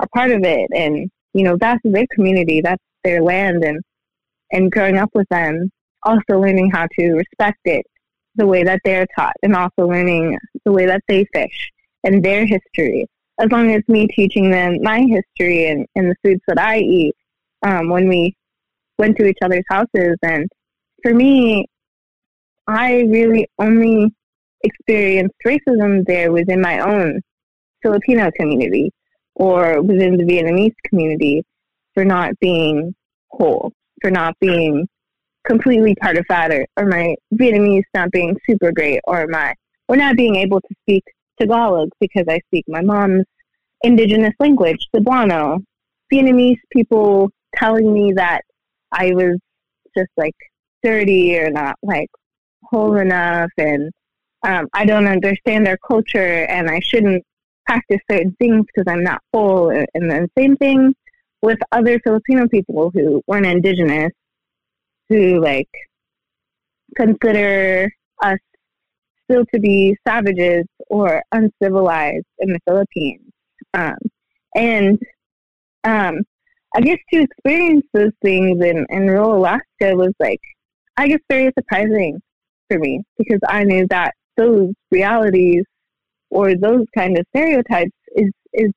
[0.00, 3.80] are part of it, and you know that's their community, that's their land, and
[4.52, 5.70] and growing up with them,
[6.02, 7.84] also learning how to respect it
[8.36, 11.70] the way that they're taught, and also learning the way that they fish
[12.04, 13.06] and their history.
[13.40, 17.14] As long as me teaching them my history and, and the foods that I eat
[17.64, 18.36] um, when we
[18.98, 20.16] went to each other's houses.
[20.22, 20.48] And
[21.02, 21.66] for me,
[22.66, 24.14] I really only
[24.62, 27.20] experienced racism there within my own
[27.84, 28.90] Filipino community
[29.34, 31.44] or within the Vietnamese community
[31.92, 32.94] for not being
[33.30, 34.88] whole, for not being
[35.44, 39.54] completely part of that, or, or my Vietnamese not being super great, or my
[39.88, 41.04] or not being able to speak
[41.38, 43.24] Tagalog because I speak my mom's
[43.82, 45.62] indigenous language, Cebuano.
[46.12, 48.42] Vietnamese people telling me that
[48.92, 49.38] I was
[49.96, 50.34] just like
[50.82, 52.08] dirty or not like
[52.62, 53.90] whole enough and
[54.42, 57.24] um, I don't understand their culture and I shouldn't
[57.66, 59.70] practice certain things because I'm not whole.
[59.70, 60.94] And the same thing
[61.42, 64.12] with other Filipino people who weren't indigenous
[65.08, 65.68] who like
[66.96, 67.90] consider
[68.22, 68.38] us
[69.24, 73.30] still to be savages or uncivilized in the Philippines.
[73.72, 73.96] Um,
[74.54, 74.98] and
[75.84, 76.20] um,
[76.74, 80.40] I guess to experience those things in, in rural Alaska was like,
[80.96, 82.20] I guess, very surprising
[82.68, 85.64] for me because I knew that those realities
[86.34, 88.72] or those kind of stereotypes is, is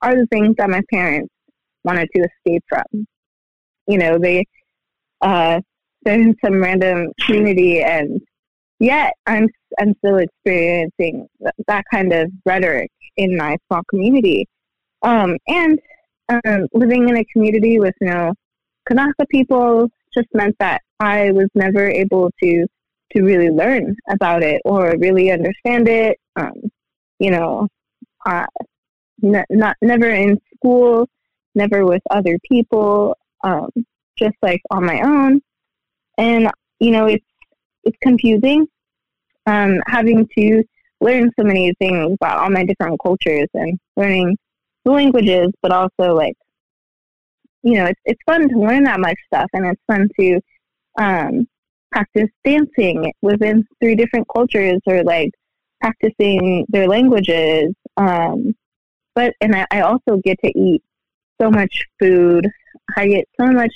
[0.00, 1.32] are the things that my parents
[1.84, 3.06] wanted to escape from.
[3.86, 4.46] You know, they
[5.20, 5.60] uh,
[6.04, 8.20] they're in some random community and
[8.80, 9.46] yet I'm
[9.78, 11.28] I'm still experiencing
[11.68, 14.46] that kind of rhetoric in my small community.
[15.02, 15.78] Um, and
[16.28, 18.32] um, living in a community with no
[18.88, 22.66] Kanaka people just meant that I was never able to
[23.12, 26.18] to really learn about it or really understand it.
[26.36, 26.54] Um,
[27.22, 27.68] you know,
[28.26, 28.46] uh,
[29.22, 31.08] n- not never in school,
[31.54, 33.70] never with other people, um,
[34.18, 35.40] just like on my own.
[36.18, 37.24] And you know, it's
[37.84, 38.66] it's confusing
[39.46, 40.64] um, having to
[41.00, 44.36] learn so many things about all my different cultures and learning
[44.84, 46.34] the languages, but also like,
[47.62, 50.40] you know, it's it's fun to learn that much stuff, and it's fun to
[50.98, 51.46] um,
[51.92, 55.30] practice dancing within three different cultures, or like
[55.82, 57.74] practicing their languages.
[57.96, 58.54] Um,
[59.14, 60.82] but and I, I also get to eat
[61.40, 62.48] so much food.
[62.96, 63.74] I get so much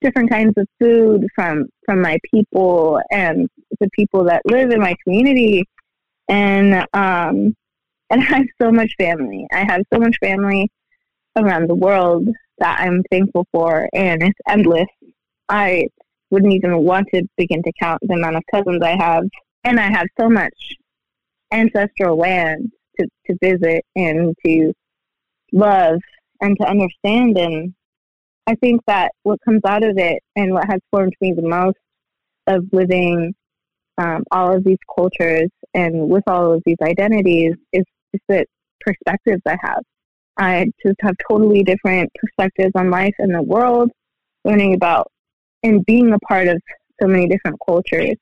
[0.00, 3.48] different kinds of food from from my people and
[3.80, 5.64] the people that live in my community
[6.28, 7.56] and um
[8.10, 9.46] and I have so much family.
[9.52, 10.70] I have so much family
[11.36, 14.86] around the world that I'm thankful for and it's endless.
[15.48, 15.88] I
[16.30, 19.24] wouldn't even want to begin to count the amount of cousins I have.
[19.64, 20.54] And I have so much
[21.52, 24.72] ancestral land to, to visit and to
[25.52, 25.98] love
[26.40, 27.38] and to understand.
[27.38, 27.74] And
[28.46, 31.78] I think that what comes out of it and what has formed me the most
[32.46, 33.34] of living
[33.98, 38.46] um, all of these cultures and with all of these identities is just the
[38.80, 39.82] perspectives I have.
[40.38, 43.90] I just have totally different perspectives on life and the world,
[44.44, 45.10] learning about
[45.62, 46.60] and being a part of
[47.00, 48.16] so many different cultures.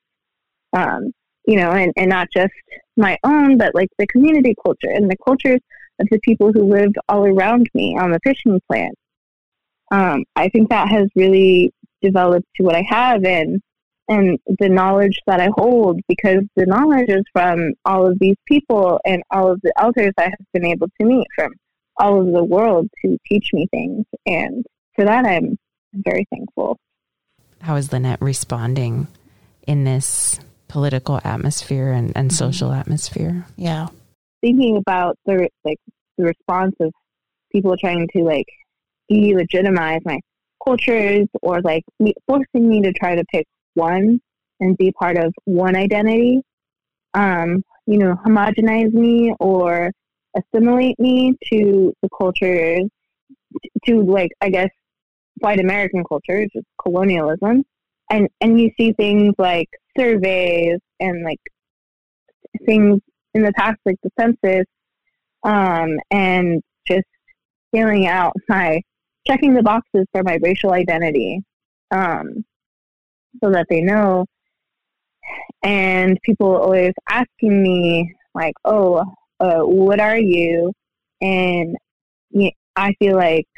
[0.72, 1.12] Um,
[1.46, 2.52] you know, and, and not just
[2.96, 5.61] my own, but like the community culture and the cultures
[6.00, 8.94] of the people who lived all around me on the fishing plant.
[9.92, 13.61] Um, I think that has really developed to what I have and
[14.07, 19.00] and the knowledge that I hold because the knowledge is from all of these people
[19.07, 21.52] and all of the elders I have been able to meet from
[21.96, 24.04] all over the world to teach me things.
[24.26, 25.57] And for that, I'm
[25.94, 26.78] very thankful.
[27.62, 29.07] How is Lynette responding
[29.66, 30.38] in this
[30.74, 32.34] political atmosphere and, and mm-hmm.
[32.34, 33.46] social atmosphere?
[33.56, 33.87] Yeah.
[34.40, 35.78] Thinking about the like
[36.18, 36.92] the response of
[37.52, 38.48] people trying to like
[39.08, 40.18] delegitimize my
[40.64, 44.20] cultures or like me, forcing me to try to pick one
[44.58, 46.40] and be part of one identity,
[47.14, 49.92] um, you know, homogenize me or
[50.37, 52.82] assimilate me to the cultures,
[53.87, 54.70] to like, I guess,
[55.38, 57.64] white American culture, just colonialism.
[58.10, 61.40] And, and you see things like surveys and like
[62.66, 63.00] things
[63.35, 64.66] in the past, like the census,
[65.42, 67.07] um, and just
[67.72, 68.80] filling out my,
[69.26, 71.40] checking the boxes for my racial identity.
[71.90, 72.44] Um,
[73.42, 74.26] so that they know.
[75.62, 79.04] And people always asking me, like, oh,
[79.40, 80.72] uh, what are you?
[81.20, 81.76] And
[82.76, 83.48] I feel like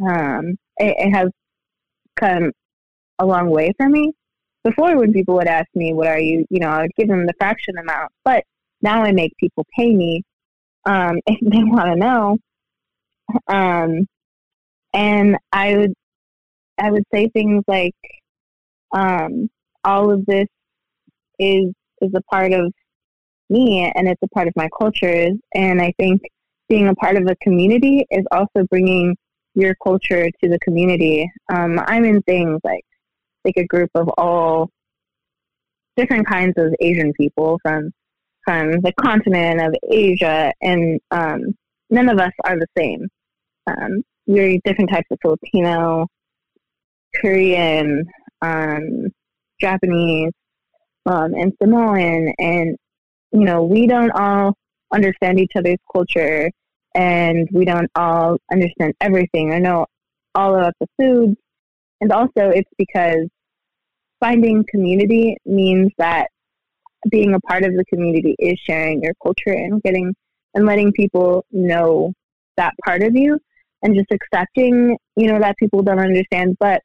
[0.00, 1.28] um, it, it has
[2.16, 2.52] come
[3.18, 4.12] a long way for me.
[4.64, 6.44] Before, when people would ask me, what are you?
[6.50, 8.12] You know, I would give them the fraction amount.
[8.24, 8.44] But
[8.80, 10.22] now I make people pay me
[10.84, 12.38] um, if they want to know.
[13.48, 14.06] Um,
[14.92, 15.94] and I would,
[16.78, 17.94] I would say things like,
[18.92, 19.48] um,
[19.84, 20.46] all of this
[21.38, 21.72] is
[22.02, 22.72] is a part of
[23.48, 25.28] me and it's a part of my culture.
[25.54, 26.22] And I think
[26.68, 29.16] being a part of a community is also bringing
[29.54, 31.30] your culture to the community.
[31.52, 32.84] Um, I'm in things like
[33.44, 34.70] like a group of all
[35.96, 37.90] different kinds of Asian people from
[38.44, 41.54] from the continent of Asia, and um,
[41.90, 43.08] none of us are the same.
[43.68, 46.08] Um, we're different types of Filipino,
[47.20, 48.04] Korean,
[48.40, 49.08] um,
[49.60, 50.32] Japanese,
[51.06, 52.76] um, and Samoan, and
[53.32, 54.56] you know we don't all
[54.92, 56.50] understand each other's culture,
[56.94, 59.52] and we don't all understand everything.
[59.52, 59.86] I know
[60.34, 61.36] all about the foods,
[62.02, 63.26] and also it's because
[64.20, 66.26] finding community means that
[67.10, 70.14] being a part of the community is sharing your culture and getting
[70.54, 72.12] and letting people know
[72.58, 73.38] that part of you
[73.82, 76.82] and just accepting you know that people don't understand but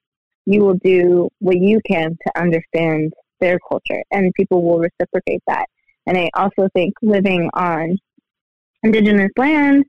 [0.47, 5.65] you will do what you can to understand their culture and people will reciprocate that.
[6.07, 7.97] And I also think living on
[8.81, 9.83] indigenous land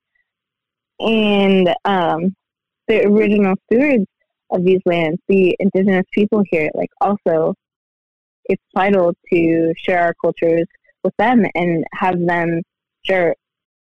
[0.99, 2.35] and um,
[2.89, 4.07] the original stewards
[4.51, 7.55] of these lands, the indigenous people here, like also
[8.47, 10.67] it's vital to share our cultures
[11.05, 12.63] with them and have them
[13.03, 13.35] share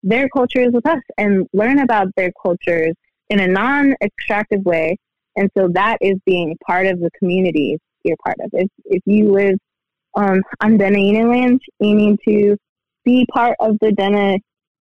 [0.03, 2.95] their cultures with us and learn about their cultures
[3.31, 4.97] in a non extractive way
[5.37, 8.51] and so that is being part of the community you're part of.
[8.53, 9.57] If, if you live
[10.15, 12.57] um, on Dena'ina land, you need to
[13.05, 14.39] be part of the Dena,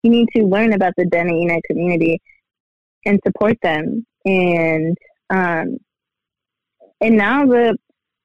[0.02, 2.20] you need to learn about the Dena'ina community
[3.04, 4.06] and support them.
[4.24, 4.96] And,
[5.30, 5.78] um,
[7.00, 7.76] and now the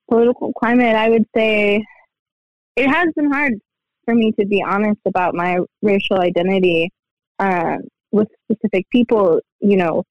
[0.10, 1.84] political climate, I would say
[2.76, 3.54] it has been hard
[4.04, 6.92] for me to be honest about my racial identity
[7.40, 7.78] uh,
[8.12, 10.04] with specific people, you know,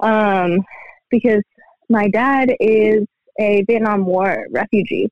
[0.00, 0.58] um,
[1.10, 1.42] because
[1.88, 3.04] my dad is
[3.38, 5.08] a Vietnam War refugee,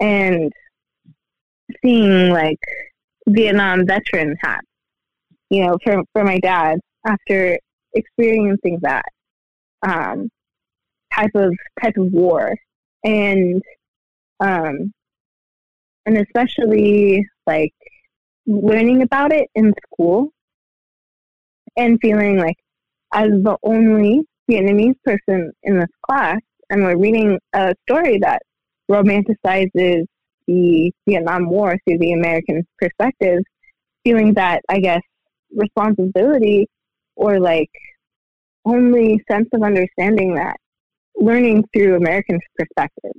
[0.00, 0.52] and
[1.84, 2.58] seeing like
[3.28, 4.66] Vietnam veteran hats,
[5.50, 7.58] you know, for for my dad after
[7.94, 9.04] experiencing that
[9.82, 10.28] um,
[11.14, 12.54] type of type of war,
[13.04, 13.62] and
[14.40, 14.92] um,
[16.06, 17.74] and especially like
[18.46, 20.30] learning about it in school
[21.76, 22.56] and feeling like
[23.14, 28.42] as the only Vietnamese person in this class, and we're reading a story that
[28.90, 30.04] romanticizes
[30.46, 33.42] the Vietnam War through the American perspective,
[34.04, 35.02] feeling that, I guess,
[35.54, 36.68] responsibility
[37.16, 37.70] or like
[38.64, 40.56] only sense of understanding that
[41.16, 43.12] learning through American perspective.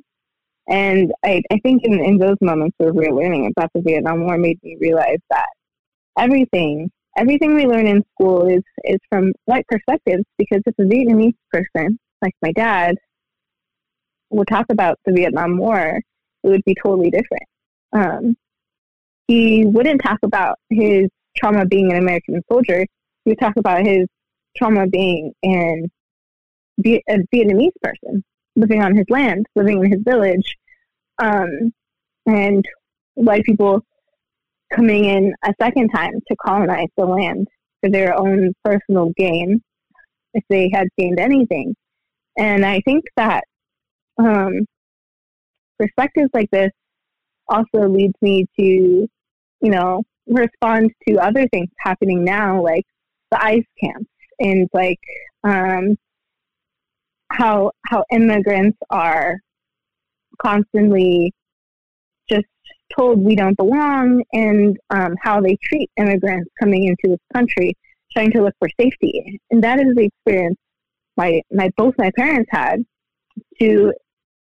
[0.68, 4.24] And I, I think in, in those moments where we were learning about the Vietnam
[4.24, 5.48] War made me realize that
[6.18, 11.36] everything everything we learn in school is is from white perspectives because if a Vietnamese
[11.52, 12.96] person, like my dad,
[14.30, 16.02] would talk about the Vietnam War,
[16.44, 17.44] it would be totally different.
[17.94, 18.36] Um,
[19.28, 22.86] he wouldn't talk about his trauma being an American soldier.
[23.24, 24.08] He would talk about his
[24.56, 25.90] trauma being an
[26.86, 28.24] a Vietnamese person
[28.56, 30.56] living on his land, living in his village,
[31.20, 31.72] um,
[32.26, 32.66] and
[33.16, 33.82] white people
[34.74, 37.48] coming in a second time to colonize the land
[37.82, 39.62] for their own personal gain,
[40.34, 41.76] if they had gained anything.
[42.38, 43.44] And I think that
[44.18, 44.66] um,
[45.80, 46.72] perspectives like this
[47.48, 52.86] also leads me to, you know, respond to other things happening now, like
[53.32, 54.10] the ICE camps
[54.40, 55.00] and like
[55.44, 55.98] um,
[57.30, 59.38] how how immigrants are
[60.42, 61.32] constantly
[62.30, 62.46] just
[62.96, 67.76] told we don't belong and um, how they treat immigrants coming into this country,
[68.12, 69.40] trying to look for safety.
[69.52, 70.58] And that is the experience
[71.18, 72.84] my, my both my parents had
[73.60, 73.94] to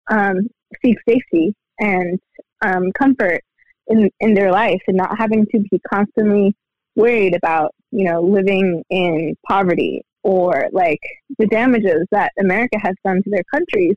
[0.09, 0.47] um,
[0.83, 2.19] seek safety and
[2.61, 3.41] um, comfort
[3.87, 6.55] in, in their life and not having to be constantly
[6.99, 10.99] worried about, you know, living in poverty or like
[11.37, 13.95] the damages that America has done to their countries.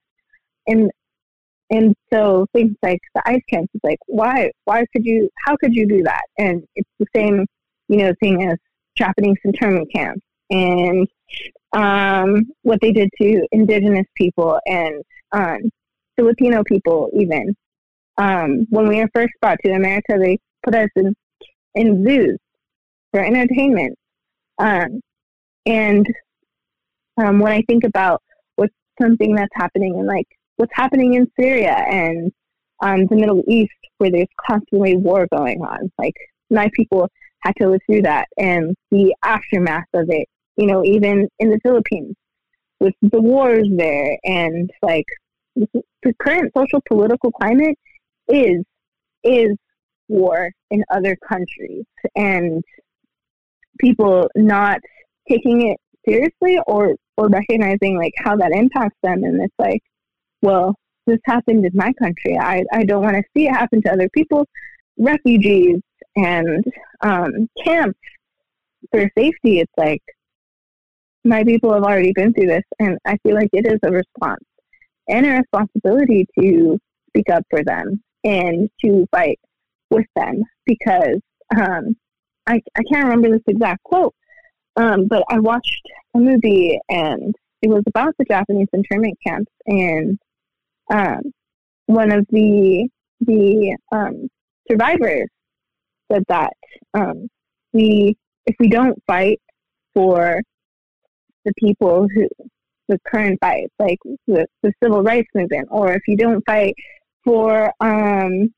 [0.67, 0.91] And
[1.71, 5.75] and so things like the ICE camps is like, why why could you how could
[5.75, 6.23] you do that?
[6.39, 7.45] And it's the same,
[7.89, 8.57] you know, thing as
[8.97, 11.09] Japanese internment camps and
[11.73, 15.59] um, what they did to indigenous people and um,
[16.17, 17.55] Filipino people even.
[18.19, 21.15] Um, when we were first brought to America, they put us in,
[21.75, 22.37] in zoos
[23.13, 23.97] for entertainment.
[24.59, 25.01] Um,
[25.67, 26.07] and
[27.23, 28.23] um, when I think about
[28.57, 32.33] what's something that's happening and like what's happening in Syria and
[32.83, 36.15] um, the Middle East, where there's constantly war going on, like
[36.51, 37.09] my people
[37.41, 40.27] had to live through that and the aftermath of it.
[40.57, 42.15] You know, even in the Philippines
[42.83, 45.07] with the wars there and like
[45.55, 47.79] the current social political climate
[48.29, 48.65] is
[49.23, 49.57] is
[50.09, 51.85] war in other countries
[52.17, 52.63] and
[53.79, 54.79] people not
[55.29, 59.25] taking it seriously or or recognizing like how that impacts them.
[59.25, 59.83] And it's like
[60.43, 60.75] well
[61.07, 62.39] this happened in my country.
[62.39, 64.47] I i don't want to see it happen to other people.
[64.99, 65.81] Refugees
[66.17, 66.65] and
[67.01, 67.99] um, camps
[68.91, 70.03] for safety it's like
[71.25, 74.45] my people have already been through this and i feel like it is a response
[75.09, 79.39] and a responsibility to speak up for them and to fight
[79.91, 81.21] with them because
[81.57, 81.95] um,
[82.47, 84.15] I, I can't remember this exact quote,
[84.77, 85.83] um, but I watched
[86.15, 90.19] a movie and it was about the Japanese internment camps, and
[90.93, 91.21] um,
[91.87, 92.89] one of the
[93.21, 94.29] the um,
[94.69, 95.29] survivors
[96.11, 96.53] said that
[96.95, 97.29] um,
[97.73, 98.17] we,
[98.47, 99.41] if we don't fight
[99.95, 100.41] for
[101.45, 102.29] the people who
[102.89, 106.75] the current fights, like the, the civil rights movement, or if you don't fight
[107.25, 108.53] for um,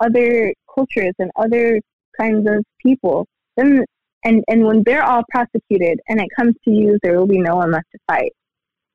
[0.00, 1.80] other cultures and other
[2.18, 3.84] kinds of people, then
[4.24, 7.56] and and when they're all prosecuted and it comes to you, there will be no
[7.56, 8.32] one left to fight.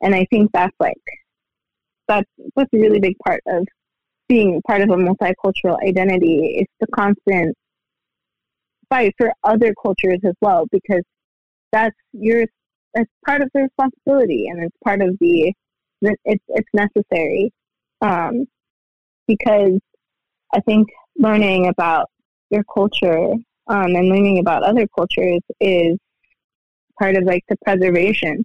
[0.02, 0.94] And I think that's like
[2.08, 3.66] that's that's a really big part of
[4.28, 6.58] being part of a multicultural identity.
[6.58, 7.56] It's the constant
[8.90, 11.04] fight for other cultures as well, because
[11.72, 12.46] that's your
[12.94, 15.54] that's part of the responsibility and it's part of the
[16.02, 17.52] it's it's necessary
[18.02, 18.46] um,
[19.28, 19.80] because
[20.54, 20.88] I think
[21.18, 22.10] learning about
[22.56, 23.34] your culture
[23.68, 25.98] um, and learning about other cultures is
[26.98, 28.44] part of like the preservation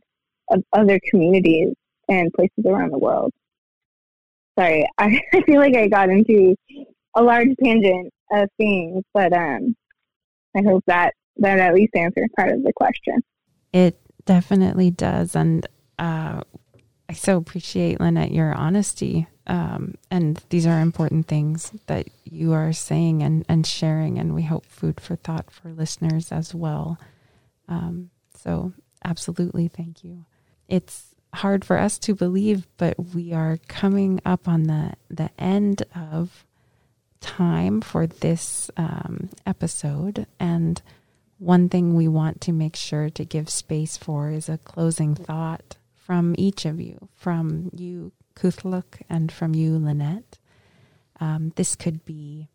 [0.51, 1.73] of other communities
[2.09, 3.33] and places around the world.
[4.59, 6.57] Sorry, I, feel like I got into
[7.15, 9.75] a large tangent of things, but um,
[10.57, 13.19] I hope that that at least answers part of the question.
[13.73, 15.35] It definitely does.
[15.35, 15.67] And
[15.99, 16.43] uh,
[17.09, 19.27] I so appreciate, Lynette, your honesty.
[19.51, 24.17] Um, and these are important things that you are saying and, and sharing.
[24.17, 26.99] And we hope food for thought for listeners as well.
[27.69, 28.73] Um, so,
[29.05, 30.25] absolutely, thank you.
[30.69, 35.83] It's hard for us to believe, but we are coming up on the, the end
[35.97, 36.47] of
[37.21, 40.29] time for this um, episode.
[40.39, 40.81] And
[41.39, 45.77] one thing we want to make sure to give space for is a closing thought
[45.93, 50.39] from each of you, from you, Kuthluk, and from you, Lynette.
[51.21, 52.49] Um, this could be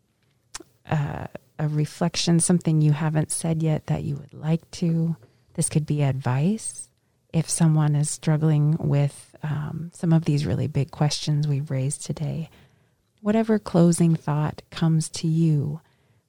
[0.90, 1.26] uh,
[1.58, 5.16] a reflection, something you haven't said yet that you would like to.
[5.54, 6.88] This could be advice.
[7.36, 12.48] if someone is struggling with um, some of these really big questions we've raised today,
[13.20, 15.80] whatever closing thought comes to you,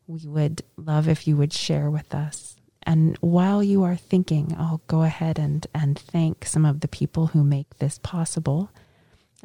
[0.05, 2.57] we would love if you would share with us.
[2.83, 7.27] And while you are thinking, I'll go ahead and, and thank some of the people
[7.27, 8.69] who make this possible.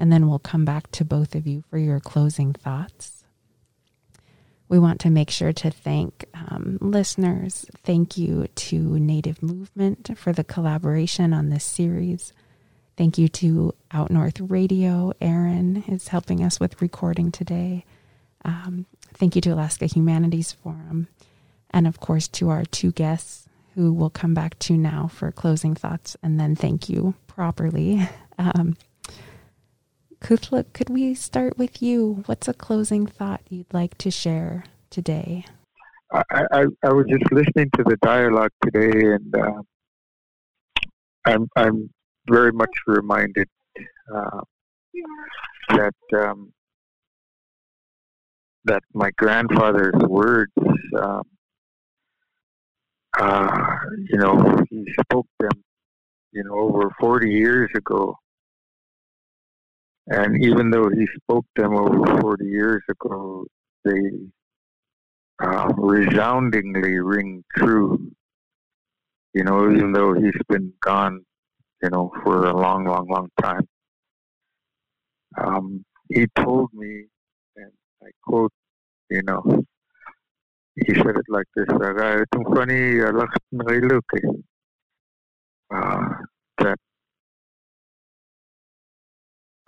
[0.03, 3.23] And then we'll come back to both of you for your closing thoughts.
[4.69, 7.67] We want to make sure to thank um, listeners.
[7.85, 12.33] Thank you to Native Movement for the collaboration on this series.
[12.97, 15.13] Thank you to Out North Radio.
[15.21, 17.85] Aaron is helping us with recording today.
[18.45, 21.07] Um, thank you to Alaska Humanities Forum.
[21.71, 23.47] And of course, to our two guests
[23.77, 28.09] who we'll come back to now for closing thoughts and then thank you properly.
[28.39, 28.77] Um,
[30.23, 32.23] Kuthluk, could we start with you?
[32.27, 35.45] What's a closing thought you'd like to share today?
[36.13, 39.63] I, I, I was just listening to the dialogue today, and uh,
[41.25, 41.91] I'm I'm
[42.31, 43.49] very much reminded
[44.15, 44.41] uh,
[45.71, 46.53] that um,
[48.65, 50.53] that my grandfather's words,
[51.01, 51.23] um,
[53.19, 53.77] uh,
[54.09, 55.65] you know, he spoke them,
[56.31, 58.17] you know, over 40 years ago,
[60.09, 63.47] and even though he spoke them over 40 years ago,
[63.85, 64.11] they
[65.43, 68.11] uh, resoundingly ring true.
[69.35, 71.25] You know, even though he's been gone,
[71.83, 73.67] you know, for a long, long, long time.
[75.39, 77.05] Um, he told me,
[77.57, 77.73] and
[78.03, 78.53] I quote,
[79.11, 79.65] you know,
[80.75, 81.67] he said it like this,
[85.75, 86.09] uh,
[86.59, 86.77] that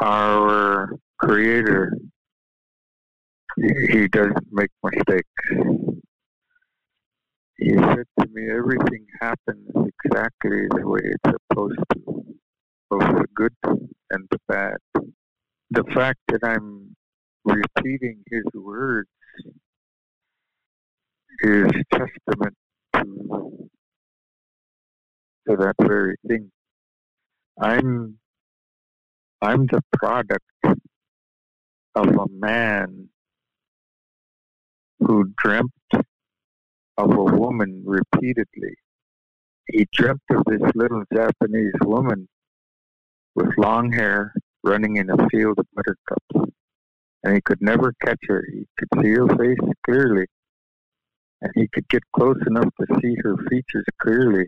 [0.01, 1.93] our creator
[3.57, 5.29] he doesn't make mistakes.
[7.57, 9.69] He said to me everything happens
[10.05, 12.25] exactly the way it's supposed to
[12.91, 13.55] both the good
[14.11, 14.77] and the bad.
[15.71, 16.95] The fact that i'm
[17.45, 19.09] repeating his words
[21.43, 22.55] is testament
[22.97, 23.69] to,
[25.49, 26.51] to that very thing.
[27.61, 28.19] I'm
[29.45, 33.11] I'm the product of a man
[35.01, 38.75] who dreamt of a woman repeatedly.
[39.69, 42.27] He dreamt of this little Japanese woman
[43.35, 44.33] with long hair
[44.63, 46.55] running in a field of buttercups.
[47.23, 48.47] And he could never catch her.
[48.51, 50.25] He could see her face clearly.
[51.43, 54.47] And he could get close enough to see her features clearly.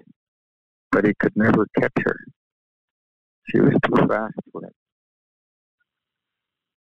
[0.90, 2.18] But he could never catch her.
[3.50, 4.70] She was too fast for him.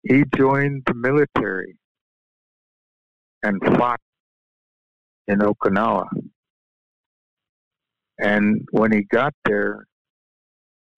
[0.07, 1.75] He joined the military
[3.43, 3.99] and fought
[5.27, 6.05] in Okinawa.
[8.17, 9.85] And when he got there,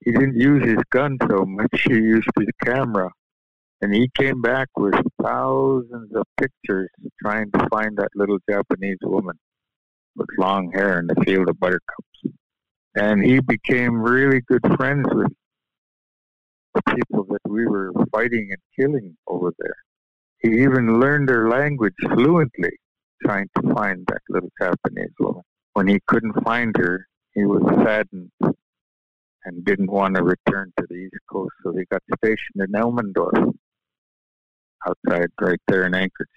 [0.06, 3.10] he didn't use his gun so much, he used his camera.
[3.82, 4.94] And he came back with
[5.24, 6.90] thousands of pictures
[7.22, 9.40] trying to find that little Japanese woman
[10.16, 12.38] with long hair in the field of buttercups.
[12.96, 15.32] And he became really good friends with
[16.96, 19.76] people that we were fighting and killing over there.
[20.40, 22.72] He even learned their language fluently,
[23.24, 25.44] trying to find that little Japanese woman.
[25.74, 28.32] When he couldn't find her, he was saddened
[29.46, 33.54] and didn't want to return to the East Coast, so he got stationed in Elmendorf,
[34.88, 36.30] outside right there in Anchorage.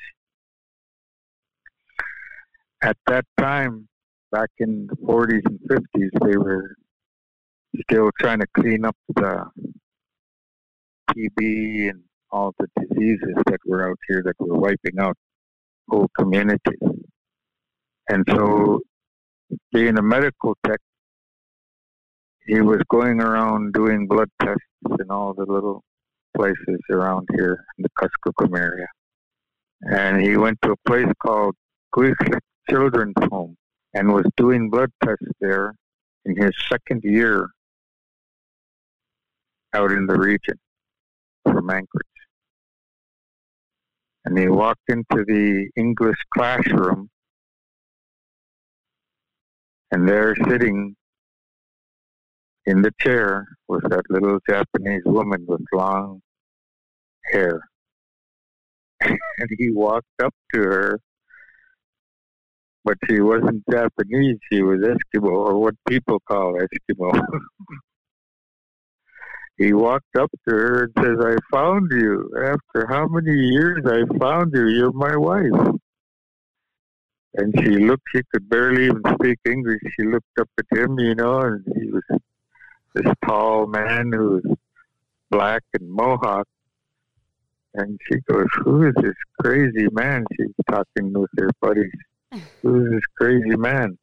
[2.82, 3.88] At that time,
[4.32, 6.74] back in the 40s and 50s, they were
[7.88, 9.46] still trying to clean up the
[11.14, 15.16] TB and all the diseases that were out here that were wiping out
[15.88, 16.78] whole communities.
[18.08, 18.80] And so,
[19.72, 20.80] being a medical tech,
[22.46, 24.62] he was going around doing blood tests
[25.00, 25.82] in all the little
[26.36, 28.86] places around here in the Kuskokwim area.
[29.82, 31.54] And he went to a place called
[31.94, 33.56] Kwethluk Children's Home
[33.94, 35.74] and was doing blood tests there
[36.24, 37.50] in his second year
[39.74, 40.58] out in the region
[41.44, 42.06] from Anchorage.
[44.24, 47.10] And he walked into the English classroom,
[49.90, 50.94] and there sitting
[52.66, 56.20] in the chair was that little Japanese woman with long
[57.32, 57.60] hair.
[59.00, 61.00] and he walked up to her,
[62.84, 67.12] but she wasn't Japanese, she was Eskimo, or what people call Eskimo.
[69.62, 72.30] he walked up to her and says, I found you.
[72.36, 75.76] After how many years I found you, you're my wife.
[77.34, 79.78] And she looked, she could barely even speak English.
[79.98, 82.02] She looked up at him, you know, and he was
[82.94, 84.56] this tall man who was
[85.30, 86.46] black and mohawk.
[87.74, 90.24] And she goes, Who is this crazy man?
[90.36, 91.92] She's talking with her buddies.
[92.62, 93.96] Who is this crazy man?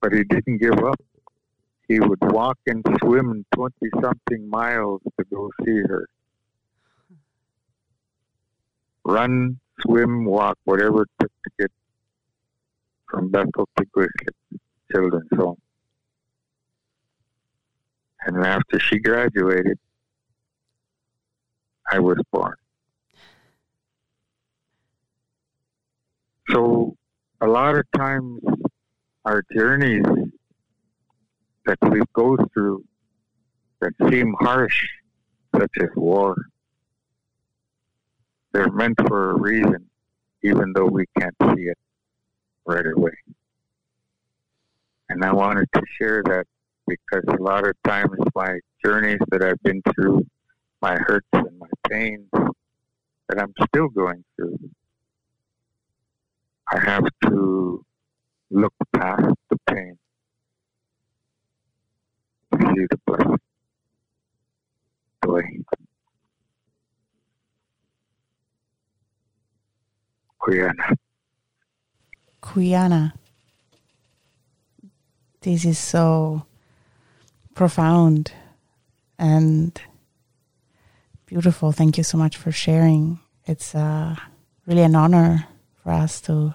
[0.00, 1.00] But he didn't give up.
[1.88, 6.08] He would walk and swim 20 something miles to go see her.
[9.04, 11.72] Run, swim, walk, whatever it took to get
[13.08, 14.58] from Bethel to Kwethluk
[14.92, 15.60] Children's Home.
[18.26, 19.78] And after she graduated,
[21.90, 22.56] I was born.
[26.50, 26.96] So,
[27.40, 28.40] a lot of times,
[29.24, 30.04] our journeys
[31.66, 32.84] that we go through
[33.80, 34.86] that seem harsh,
[35.54, 36.36] such as war,
[38.52, 39.90] they're meant for a reason,
[40.42, 41.78] even though we can't see it
[42.64, 43.12] right away.
[45.08, 46.46] And I wanted to share that
[46.86, 50.26] because a lot of times my journeys that I've been through,
[50.80, 54.58] my hurts and my pains that I'm still going through,
[56.72, 57.84] I have to
[58.50, 59.98] look past the pain
[62.58, 63.38] see the.
[65.22, 65.42] Boy.
[70.40, 70.96] Kuyana.
[72.40, 73.12] Kuyana.
[75.40, 76.46] This is so
[77.54, 78.32] profound
[79.18, 79.80] and
[81.26, 81.72] beautiful.
[81.72, 83.18] Thank you so much for sharing.
[83.44, 84.14] It's uh,
[84.66, 85.46] really an honor
[85.82, 86.54] for us to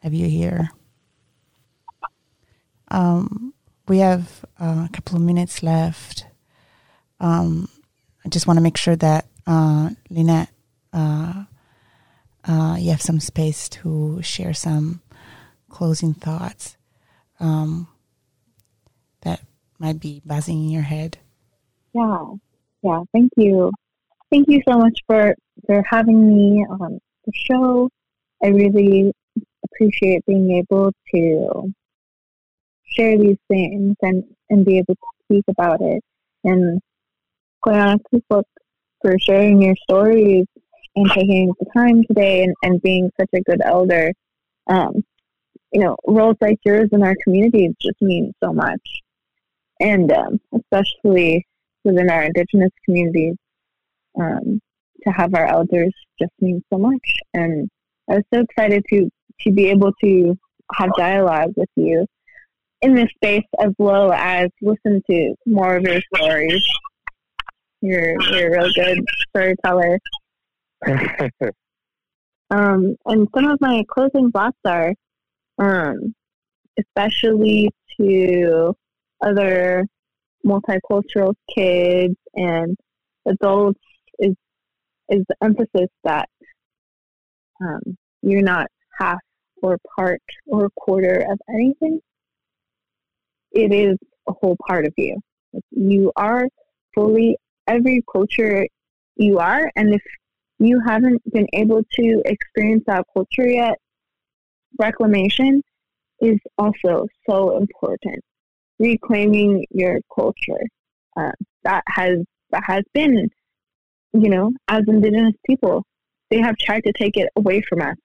[0.00, 0.70] have you here.
[2.88, 3.54] Um,
[3.88, 6.26] we have uh, a couple of minutes left.
[7.20, 7.68] Um,
[8.24, 10.50] I just want to make sure that uh, Lynette,
[10.92, 11.44] uh,
[12.44, 15.00] uh, you have some space to share some
[15.68, 16.76] closing thoughts
[17.40, 17.88] um,
[19.22, 19.40] that
[19.78, 21.18] might be buzzing in your head.
[21.94, 22.24] Yeah,
[22.82, 23.02] yeah.
[23.12, 23.70] Thank you,
[24.30, 25.34] thank you so much for
[25.66, 27.88] for having me on the show.
[28.42, 29.12] I really
[29.64, 31.72] appreciate being able to
[32.94, 36.02] share these things and and be able to speak about it.
[36.44, 36.80] And
[37.64, 38.44] Koyana Kupuk
[39.00, 40.46] for sharing your stories
[40.94, 44.12] and taking the time today and, and being such a good elder.
[44.68, 45.02] Um,
[45.72, 49.00] you know, roles like yours in our communities just mean so much.
[49.80, 51.46] And um, especially
[51.84, 53.34] within our Indigenous communities,
[54.20, 54.60] um,
[55.04, 57.16] to have our elders just means so much.
[57.34, 57.68] And
[58.08, 60.38] I was so excited to, to be able to
[60.74, 62.06] have dialogue with you
[62.82, 66.64] in this space as well as listen to more of your stories.
[67.80, 69.98] You're, you're a real good storyteller.
[72.50, 74.92] um, and some of my closing thoughts are
[75.58, 76.14] um,
[76.78, 77.70] especially
[78.00, 78.74] to
[79.24, 79.86] other
[80.44, 82.76] multicultural kids and
[83.26, 83.80] adults
[84.18, 84.34] is
[85.08, 86.28] is the emphasis that
[87.60, 88.66] um, you're not
[88.98, 89.18] half
[89.62, 92.00] or part or quarter of anything.
[93.52, 93.96] It is
[94.28, 95.18] a whole part of you.
[95.70, 96.48] You are
[96.94, 97.36] fully
[97.66, 98.66] every culture
[99.16, 100.02] you are, and if
[100.58, 103.78] you haven't been able to experience that culture yet,
[104.78, 105.62] reclamation
[106.20, 108.20] is also so important.
[108.78, 110.62] Reclaiming your culture
[111.16, 111.32] uh,
[111.64, 112.18] that has
[112.50, 113.28] that has been,
[114.12, 115.84] you know, as Indigenous people,
[116.30, 117.96] they have tried to take it away from us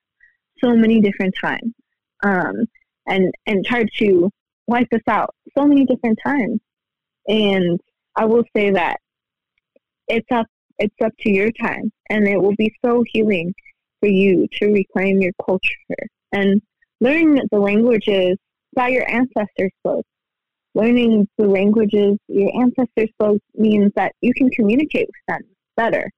[0.59, 1.73] so many different times,
[2.23, 2.65] um,
[3.07, 4.29] and and tried to
[4.68, 6.59] wipe us out so many different times.
[7.28, 7.80] And
[8.15, 8.97] I will say that
[10.07, 10.47] it's up
[10.80, 13.53] it's up to your time, and it will be so healing
[13.99, 16.61] for you to reclaim your culture and
[17.01, 18.38] learn the languages
[18.74, 20.05] that your ancestors spoke.
[20.76, 25.41] Learning the languages your ancestors spoke means that you can communicate with them
[25.76, 26.11] better.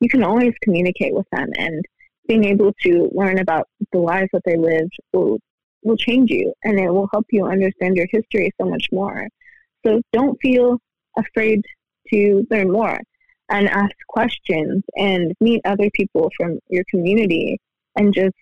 [0.00, 1.84] You can always communicate with them, and
[2.26, 5.38] being able to learn about the lives that they lived will
[5.82, 9.26] will change you, and it will help you understand your history so much more.
[9.84, 10.78] So don't feel
[11.16, 11.62] afraid
[12.12, 12.98] to learn more
[13.50, 17.58] and ask questions and meet other people from your community
[17.96, 18.34] and just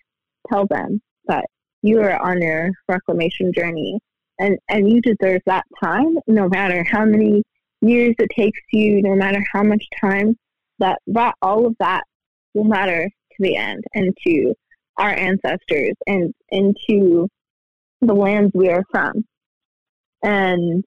[0.49, 1.45] tell them that
[1.81, 3.99] you are on your reclamation journey
[4.39, 7.43] and, and you deserve that time no matter how many
[7.81, 10.37] years it takes you, no matter how much time
[10.79, 12.03] that, that all of that
[12.53, 14.53] will matter to the end and to
[14.99, 17.27] our ancestors and, into
[18.01, 19.25] the lands we are from.
[20.21, 20.83] And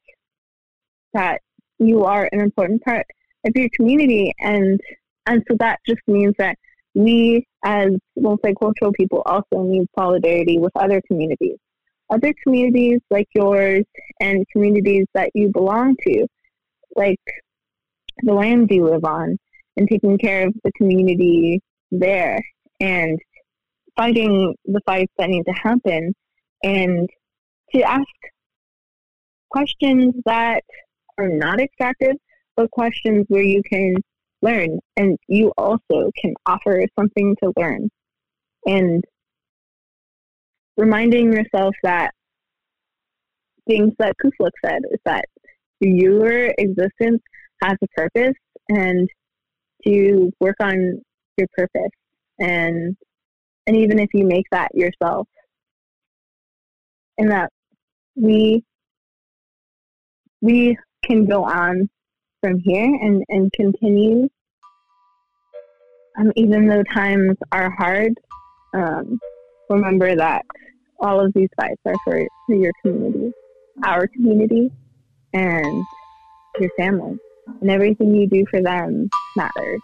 [1.14, 1.40] that
[1.78, 3.06] you are an important part
[3.46, 4.32] of your community.
[4.38, 4.80] And
[5.26, 6.56] and so that just means that
[6.94, 11.56] we as multicultural people also need solidarity with other communities.
[12.10, 13.84] Other communities like yours
[14.20, 16.26] and communities that you belong to,
[16.94, 17.20] like
[18.22, 19.38] the land you live on,
[19.76, 21.60] and taking care of the community
[21.90, 22.42] there.
[22.80, 23.18] And
[23.96, 26.14] fighting the fights that need to happen
[26.62, 27.08] and
[27.74, 28.06] to ask
[29.50, 30.62] questions that
[31.18, 32.16] are not extractive,
[32.56, 33.94] but questions where you can
[34.40, 37.88] learn and you also can offer something to learn.
[38.66, 39.04] And
[40.76, 42.12] reminding yourself that
[43.68, 45.24] things that Kuthluk said is that
[45.80, 47.22] your existence
[47.62, 48.34] has a purpose
[48.68, 49.08] and
[49.86, 51.00] to work on
[51.36, 51.90] your purpose
[52.38, 52.96] and
[53.66, 55.28] and even if you make that yourself
[57.18, 57.50] and that
[58.16, 58.64] we
[60.40, 61.88] we can go on
[62.40, 64.28] from here and, and continue
[66.18, 68.12] um, even though times are hard
[68.74, 69.18] um,
[69.68, 70.44] remember that
[71.00, 73.32] all of these fights are for, for your community
[73.84, 74.70] our community
[75.32, 75.84] and
[76.60, 77.18] your family.
[77.60, 79.80] And everything you do for them matters